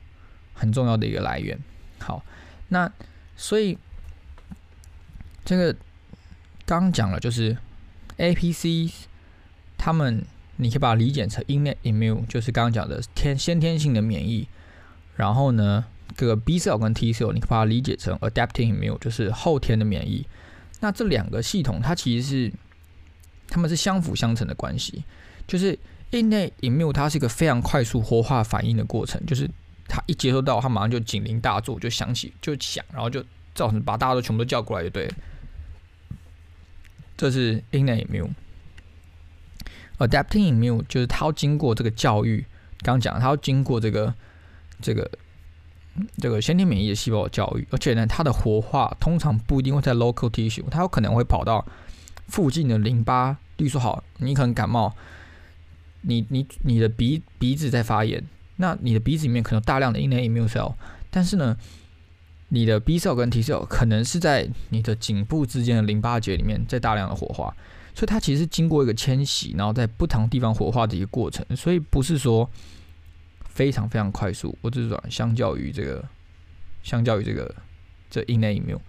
[0.54, 1.58] 很重要的一个来源。
[1.98, 2.22] 好，
[2.68, 2.88] 那
[3.36, 3.76] 所以
[5.44, 5.74] 这个
[6.64, 7.56] 刚讲了，就是
[8.18, 8.92] APC
[9.78, 10.24] 他们
[10.56, 14.46] 你可以把它理解成 innate immune，就是刚刚讲的天先天性的免疫。
[15.16, 15.84] 然后呢，
[16.16, 20.26] 这个 B cell 跟 T cell 你可以把它理解成 adaptive immune，就是后天的免疫。
[20.80, 22.52] 那这两个系统它其实是。
[23.48, 25.04] 他们是相辅相成的关系，
[25.46, 25.78] 就是
[26.10, 29.50] innate immune 它是一个非常快速活化反应的过程，就是
[29.88, 35.10] 它一接收到，它马上就警铃大作，就响起就响，然后就造成把大家都全部都叫过来就对。
[37.16, 38.30] 这是 innate immune。
[39.98, 42.44] adapting immune 就是它要经过这个教育，
[42.82, 44.14] 刚刚讲它要经过这个
[44.80, 45.10] 这个
[46.18, 51.66] 这个先天免疫的细胞的教育，而且呢，它的活化通常不一定会在 local tissue，它有可能会跑到。
[52.28, 54.92] 附近的淋巴，例如说好，你可能感冒，
[56.06, 58.22] 你你你的鼻鼻子在发炎，
[58.56, 60.74] 那你的鼻子里面可能大量的 innate immune cell，
[61.10, 61.56] 但是呢，
[62.48, 67.54] 你的 B cell 跟 T cell 可能是在你的颈部之间的淋巴结里面在大量的活化，
[67.94, 72.48] 所以它其实是经过一个迁徙，然后在不同地方活化的一个过程，所以不是说
[73.48, 76.04] 非常非常快速，我只是说相较于这个，
[76.82, 77.54] 相较于这个
[78.08, 78.80] 这 innate immune，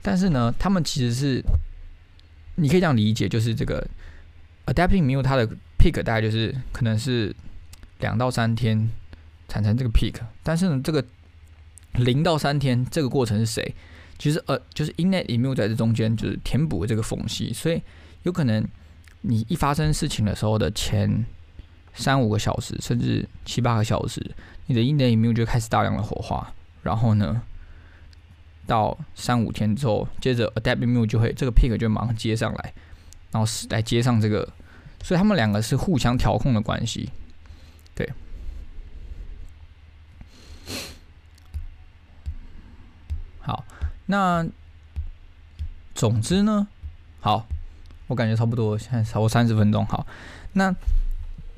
[0.00, 1.42] 但是呢，他们其实是。
[2.54, 3.82] 你可以这样理解，就是这个
[4.66, 5.48] adapting immune 它的
[5.82, 7.34] peak 大概就是可能是
[7.98, 8.88] 两到三天
[9.48, 10.14] 产生这个 peak，
[10.44, 11.04] 但是呢，这个
[11.94, 13.74] 零到三天这个过程是谁？
[14.18, 17.82] 其实呃，就是 innate immune 在这中间就是填补这个缝隙，所以
[18.22, 18.64] 有可能
[19.22, 21.26] 你一发生事情的时候的前
[21.94, 24.24] 三五个小时，甚至七八个小时，
[24.66, 27.42] 你的 innate immune 就开始大量的活化，然后呢？
[28.64, 32.72] 到三五天之后，接着 adaptive immune 就会这个 peak 就马上接上来，
[33.32, 34.48] 然后是来接上这个，
[35.02, 37.10] 所以他们两个是互相调控的关系。
[37.94, 38.10] 对，
[43.40, 43.64] 好，
[44.06, 44.46] 那
[45.94, 46.66] 总之呢，
[47.20, 47.46] 好，
[48.06, 49.84] 我感觉差不多，现在超过三十分钟。
[49.84, 50.06] 好，
[50.54, 50.74] 那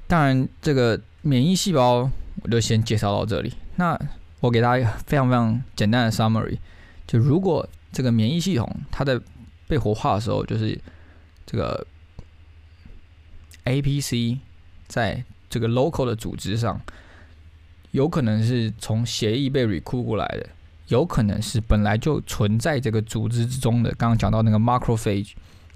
[0.08, 2.10] 当然这个免疫细胞
[2.42, 3.54] 我就先介绍到这里。
[3.76, 3.98] 那
[4.40, 6.58] 我给大家一个非常非常简单的 summary。
[7.06, 9.20] 就如果这个免疫系统它在
[9.68, 10.78] 被活化的时候，就是
[11.46, 11.86] 这个
[13.64, 14.38] APC
[14.86, 16.80] 在这个 local 的组织上，
[17.92, 20.48] 有可能是从协议被 recruit 过来的，
[20.88, 23.90] 有可能是本来就存在这个组织之中的。
[23.92, 25.32] 刚刚讲到那个 macrophage，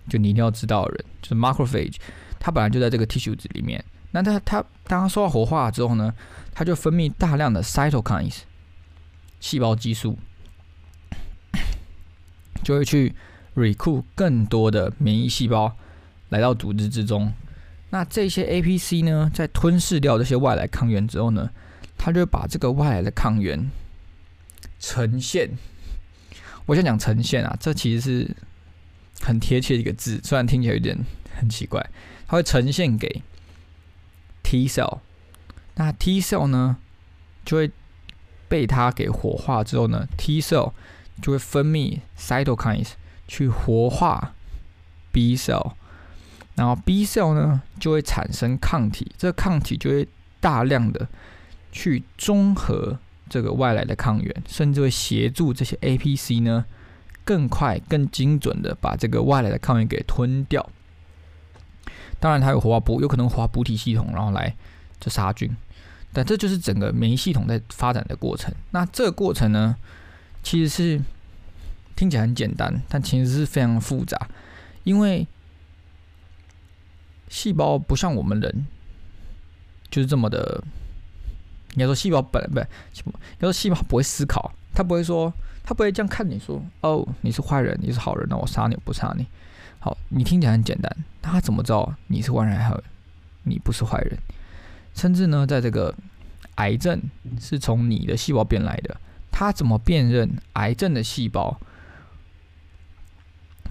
[0.09, 1.96] 就你一定要知道的人，就是 macrophage，
[2.38, 3.85] 它本来就在这个 tissue 里面。
[4.11, 6.14] 那它它当它受到活化之后呢，
[6.53, 8.38] 它就分泌大量的 cytokines
[9.40, 10.18] 细胞激素。
[12.64, 13.14] 就会去
[13.55, 15.74] recruit 更多的免疫细胞
[16.31, 17.33] 来到组织之中。
[17.90, 21.51] 那这些 APC 呢，在吞噬掉这些外来抗原之后呢，
[21.96, 23.70] 它就会把这个外来的抗原
[24.79, 25.50] 呈现。
[26.67, 28.37] 我想讲呈现啊，这其实是
[29.21, 30.96] 很贴切的一个字，虽然听起来有点
[31.35, 31.85] 很奇怪。
[32.27, 33.23] 它会呈现给
[34.42, 35.00] T cell，
[35.77, 36.77] 那 T cell 呢，
[37.44, 37.71] 就会
[38.48, 40.73] 被它给活化之后呢，T cell。
[41.21, 42.90] 就会分泌 cytokines
[43.27, 44.37] 去活化
[45.10, 45.73] B cell，
[46.59, 50.06] 然后 B cell 呢就会产生抗体，这个抗体就会
[50.40, 51.09] 大量的
[51.71, 52.98] 去中和
[53.31, 56.65] 这个外来的抗原，甚至会协助这些 APC 呢
[57.25, 60.69] 更快、更精准的把这个外来的抗原给吞掉。
[62.19, 64.56] 当然，它有活化补，有可能活化补体系统，然后来
[64.98, 65.56] 这杀菌。
[66.13, 68.52] 但这就是整个免疫系统在发展的过程。
[68.73, 69.77] 那这个过程呢，
[70.42, 71.00] 其实是
[71.94, 74.19] 听起来很简单，但其实是非常复杂，
[74.83, 75.25] 因为
[77.29, 78.66] 细胞不像我们人，
[79.90, 80.62] 就是这么的。
[81.74, 89.26] 应该说，细胞本来不，应该说细胞不会思考，它不会说，它不会这样看你说，哦，你是坏人，你是好人，那我杀你，我不杀你。
[89.79, 90.90] 好，你听起来很简单，
[91.22, 92.83] 他怎么知道你是坏人还是
[93.44, 94.18] 你不是坏人？
[94.94, 95.94] 甚至呢，在这个
[96.56, 97.00] 癌症
[97.38, 98.96] 是从你的细胞变来的，
[99.31, 101.60] 他怎么辨认癌症的细胞？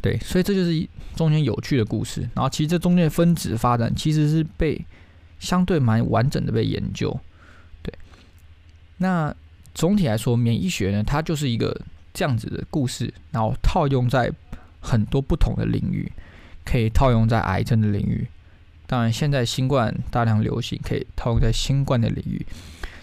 [0.01, 2.21] 对，所以这就是中间有趣的故事。
[2.33, 4.85] 然后，其实这中间的分子发展其实是被
[5.39, 7.19] 相对蛮完整的被研究。
[7.81, 7.93] 对，
[8.97, 9.35] 那
[9.73, 11.79] 总体来说，免疫学呢，它就是一个
[12.13, 14.31] 这样子的故事，然后套用在。
[14.79, 16.09] 很多不同的领域
[16.63, 18.25] 可以套用在癌症的领域，
[18.85, 22.45] 当然现在新冠大量流行，可以套用在新冠的领域。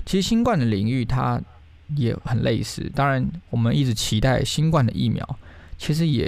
[0.06, 1.38] 其实新冠的领域它
[1.96, 5.38] 也很类似，当然我们一直期待新冠的疫苗，
[5.76, 6.24] 其实也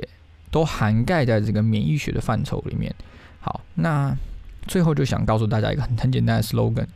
[0.57, 2.95] 都涵盖在这个免疫学的范畴里面。
[3.41, 4.17] 好，那
[4.67, 6.87] 最后就想告诉大家一个很很简单的 slogan，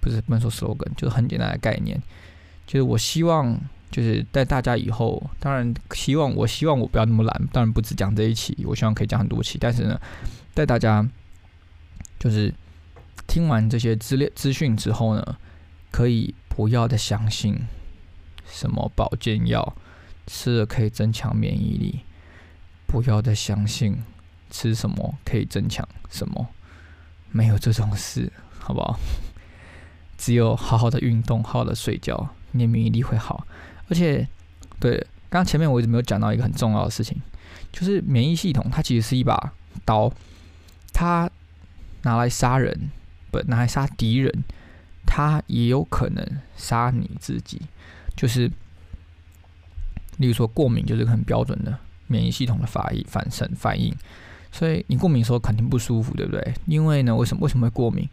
[0.00, 2.00] 不是不能说 slogan，就是很简单的概念，
[2.64, 3.58] 就是我希望。
[3.88, 9.58] 就是带大家以后，当然希望我希望我不要那么懒，当然不止讲这一期，我希望可以讲很多期。
[9.58, 9.98] 但是呢，
[10.52, 11.08] 带大家
[12.18, 12.52] 就是
[13.26, 15.38] 听完这些资料资讯之后呢，
[15.92, 17.56] 可以不要再相信
[18.44, 19.74] 什么保健药
[20.26, 22.00] 吃了可以增强免疫力，
[22.86, 24.02] 不要再相信
[24.50, 26.46] 吃什么可以增强什么，
[27.30, 28.98] 没有这种事，好不好？
[30.16, 33.46] 只有好好的运动，好好的睡觉，你的免疫力会好。
[33.88, 34.26] 而且，
[34.80, 34.96] 对，
[35.28, 37.20] 刚刚前面我一直没有讲到一个很重要的事情，
[37.70, 39.52] 就是免疫系统它其实是一把
[39.84, 40.10] 刀，
[40.92, 41.30] 它
[42.02, 42.90] 拿来杀人，
[43.30, 44.44] 不拿来杀敌人，
[45.06, 46.26] 它也有可能
[46.56, 47.60] 杀你自己。
[48.16, 48.50] 就是，
[50.16, 53.94] 例如说过敏，就是很标准的免疫系统的反应、反生反应。
[54.52, 56.54] 所以你过敏的时候肯定不舒服，对不对？
[56.66, 58.08] 因为呢，为什么为什么会过敏？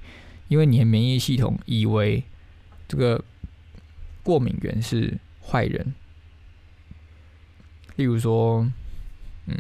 [0.47, 2.23] 因为你的免疫系统以为
[2.87, 3.23] 这个
[4.23, 5.17] 过敏源是。
[5.45, 5.93] 坏人，
[7.97, 8.65] 例如说，
[9.45, 9.57] 嗯，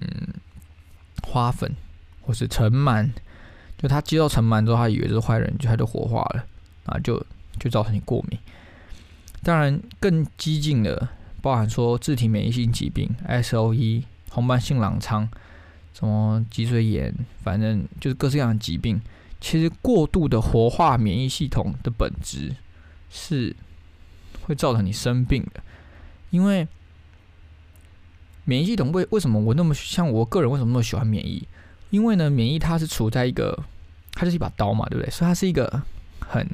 [1.21, 1.75] 花粉
[2.21, 3.11] 或是尘螨，
[3.77, 6.45] 就他接到尘螨之后，他以为是坏人，就他就活化了，
[6.85, 7.21] 啊，就
[7.59, 8.39] 就造成你过敏。
[9.43, 11.09] 当然，更激进的，
[11.41, 15.29] 包含说自体免疫性疾病 （S.O.E.）、红斑性狼疮、
[15.93, 17.13] 什么脊髓炎，
[17.43, 18.99] 反正就是各式各样的疾病。
[19.39, 22.55] 其实，过度的活化免疫系统的本质
[23.09, 23.55] 是
[24.41, 25.61] 会造成你生病的。
[26.31, 26.67] 因为
[28.45, 31.47] 免疫系统为为什么我那么像我个人为什么那么喜欢免疫？
[31.91, 33.63] 因为呢，免疫它是处在一个，
[34.13, 35.11] 它就是一把刀嘛，对不对？
[35.11, 35.83] 所以它是一个
[36.19, 36.49] 很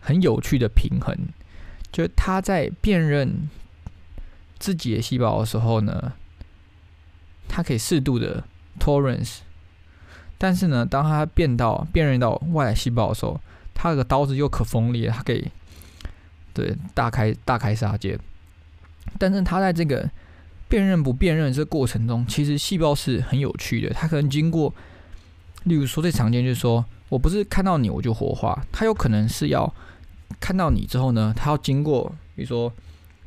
[0.00, 1.14] 很有趣的平衡，
[1.92, 3.48] 就是它在辨认
[4.58, 6.14] 自己的细胞的时候呢，
[7.52, 8.44] 它可以适度的
[8.78, 9.38] tolerance，
[10.38, 13.40] 但是呢，当它变到辨认到外来细胞的时候，
[13.74, 15.50] 它的刀子又可锋利，它可以
[16.54, 18.16] 对大开大开杀戒。
[19.18, 20.08] 但是它在这个
[20.68, 23.92] 辨认不辨认这过程中，其实细胞是很有趣的。
[23.92, 24.72] 它可能经过，
[25.64, 29.74] 例如说最常见就是说，我不是看到你我就活化，它有可能是要
[30.38, 32.72] 看到你之后呢，它要经过，比如说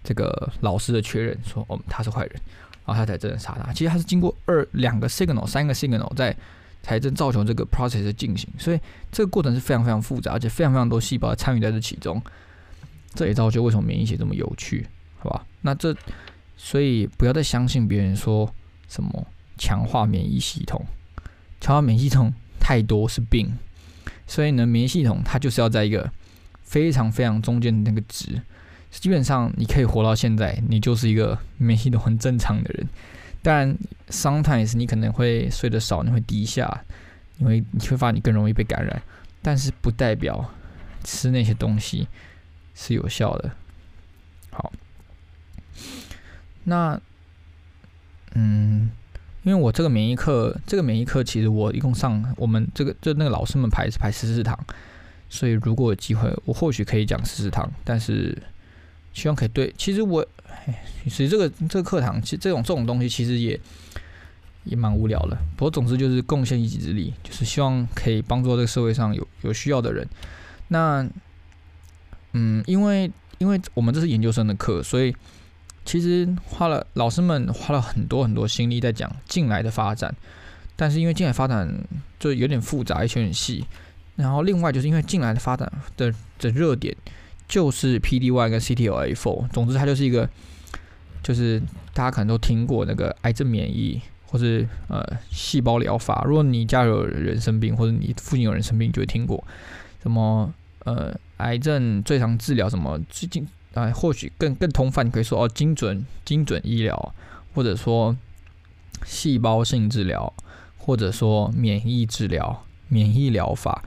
[0.03, 2.41] 这个老师的确认，说哦他是坏人，
[2.85, 3.71] 然后他才真的杀他。
[3.73, 6.35] 其实它是经过二两个 signal、三个 signal 在
[6.81, 8.79] 才真造成这个 process 进行，所以
[9.11, 12.21] 这个过程是非常非常复杂，而且非常非常多细胞参与在这其中。
[13.13, 14.85] 这也造就为什么免疫学这么有趣。
[15.19, 15.95] 好吧，那这
[16.57, 18.53] 所以不要再相信别人说
[18.89, 19.25] 什么
[19.57, 20.83] 强化免疫系统，
[21.61, 23.53] 强化免疫系统太多是病，
[24.27, 26.11] 所以呢，免疫系统它就是要在一个
[26.63, 28.41] 非常非常中间的那个值，
[28.99, 32.87] 基本上你可以活到现在，你就是一个免疫系统很正常的人。
[33.41, 33.77] 当然
[34.09, 36.85] ，sometimes 你可能会睡得少，你会低下，
[37.39, 39.01] 因为你会发现你更容易被感染，
[39.41, 40.49] 但是不代表
[41.03, 42.07] 吃那些东西
[42.73, 43.51] 是有效的。
[44.51, 44.71] 好。
[46.63, 46.97] 那，
[48.35, 48.89] 嗯，
[49.41, 54.57] 因为我这个免疫课，这个免疫课其实我一共上我们这个就那个老师们排是排十四堂，
[55.27, 58.41] 所以如果有机会，我或许可以讲十四堂，但是
[59.13, 59.73] 希望可以对。
[59.77, 60.25] 其实我，
[61.05, 63.59] 其实这个这个课堂，其实这种这种东西其实也
[64.63, 65.37] 也蛮无聊的。
[65.55, 70.07] 不过总之就是贡献一己之力，就是希望可以帮助这个社会上有有需要的人。
[70.67, 71.07] 那，
[72.33, 75.15] 嗯，因为因为我们这是研究生的课，所以。
[75.85, 80.15] 其实花了老师们花了很多很多心力在讲进来的发展，
[80.77, 81.69] 但是因为进来发展
[82.17, 83.65] 就有点复杂，而且很细，
[84.15, 86.09] 然后另外就是因为近来的发展的
[86.39, 86.95] 的热点
[87.53, 90.27] 就是 PD one 跟 CTLA four，总之它就是一个
[91.21, 91.61] 就是
[91.93, 96.23] 大家可能都听过那个癌症免疫或是呃细胞疗法。
[96.25, 99.43] 如果你家有人生病或者你附近有人生病，就会听过
[100.01, 107.13] 什么呃癌症最常治疗什么最近啊，或许更更通泛可以说哦精准精准医疗，
[107.53, 108.17] 或者说
[109.05, 110.33] 细胞性治疗，
[110.79, 112.63] 或者说免疫治疗。
[112.89, 113.83] 免疫疗法，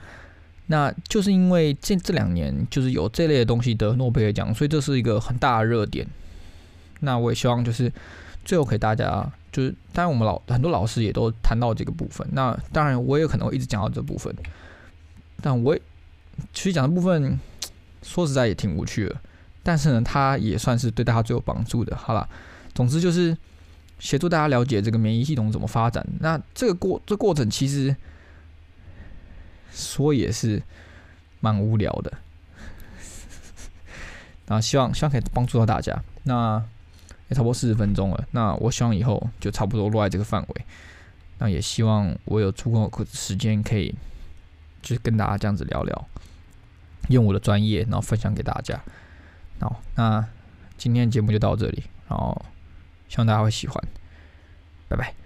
[0.68, 6.04] 那就是因为这这两年就是有这类的东西得诺贝尔奖，所以这是一个很大的热点。
[7.00, 7.92] 那我也希望就是
[8.44, 12.26] 最后给大家，就是当然我们老很多老师也都谈到这个部分。
[12.32, 14.34] 那当然我也可能会一直讲到这部分，
[15.40, 15.76] 但我
[16.52, 17.38] 其实讲的部分
[18.02, 19.14] 说实在也挺无趣的，
[19.62, 21.96] 但是呢，它也算是对大家最有帮助的。
[21.96, 22.28] 好了，
[22.74, 23.36] 总之就是
[24.00, 26.04] 协助大家了解这个免疫系统怎么发展。
[26.18, 27.94] 那这个过这过程其实。
[29.76, 30.60] 说也是
[31.40, 32.12] 蛮无聊的，
[34.48, 36.02] 然后希望希望可以帮助到大家。
[36.24, 36.64] 那
[37.28, 40.64] 也差不多四十分钟了，那我希望以后就差不多落在这个范围。
[41.38, 43.94] 那也希望我有足够时间可以，
[44.80, 46.08] 就是跟大家这样子聊聊，
[47.08, 48.80] 用我的专业，然后分享给大家。
[49.60, 50.26] 好，那
[50.78, 52.44] 今天节目就到这里，然后
[53.08, 53.84] 希望大家会喜欢，
[54.88, 55.25] 拜拜。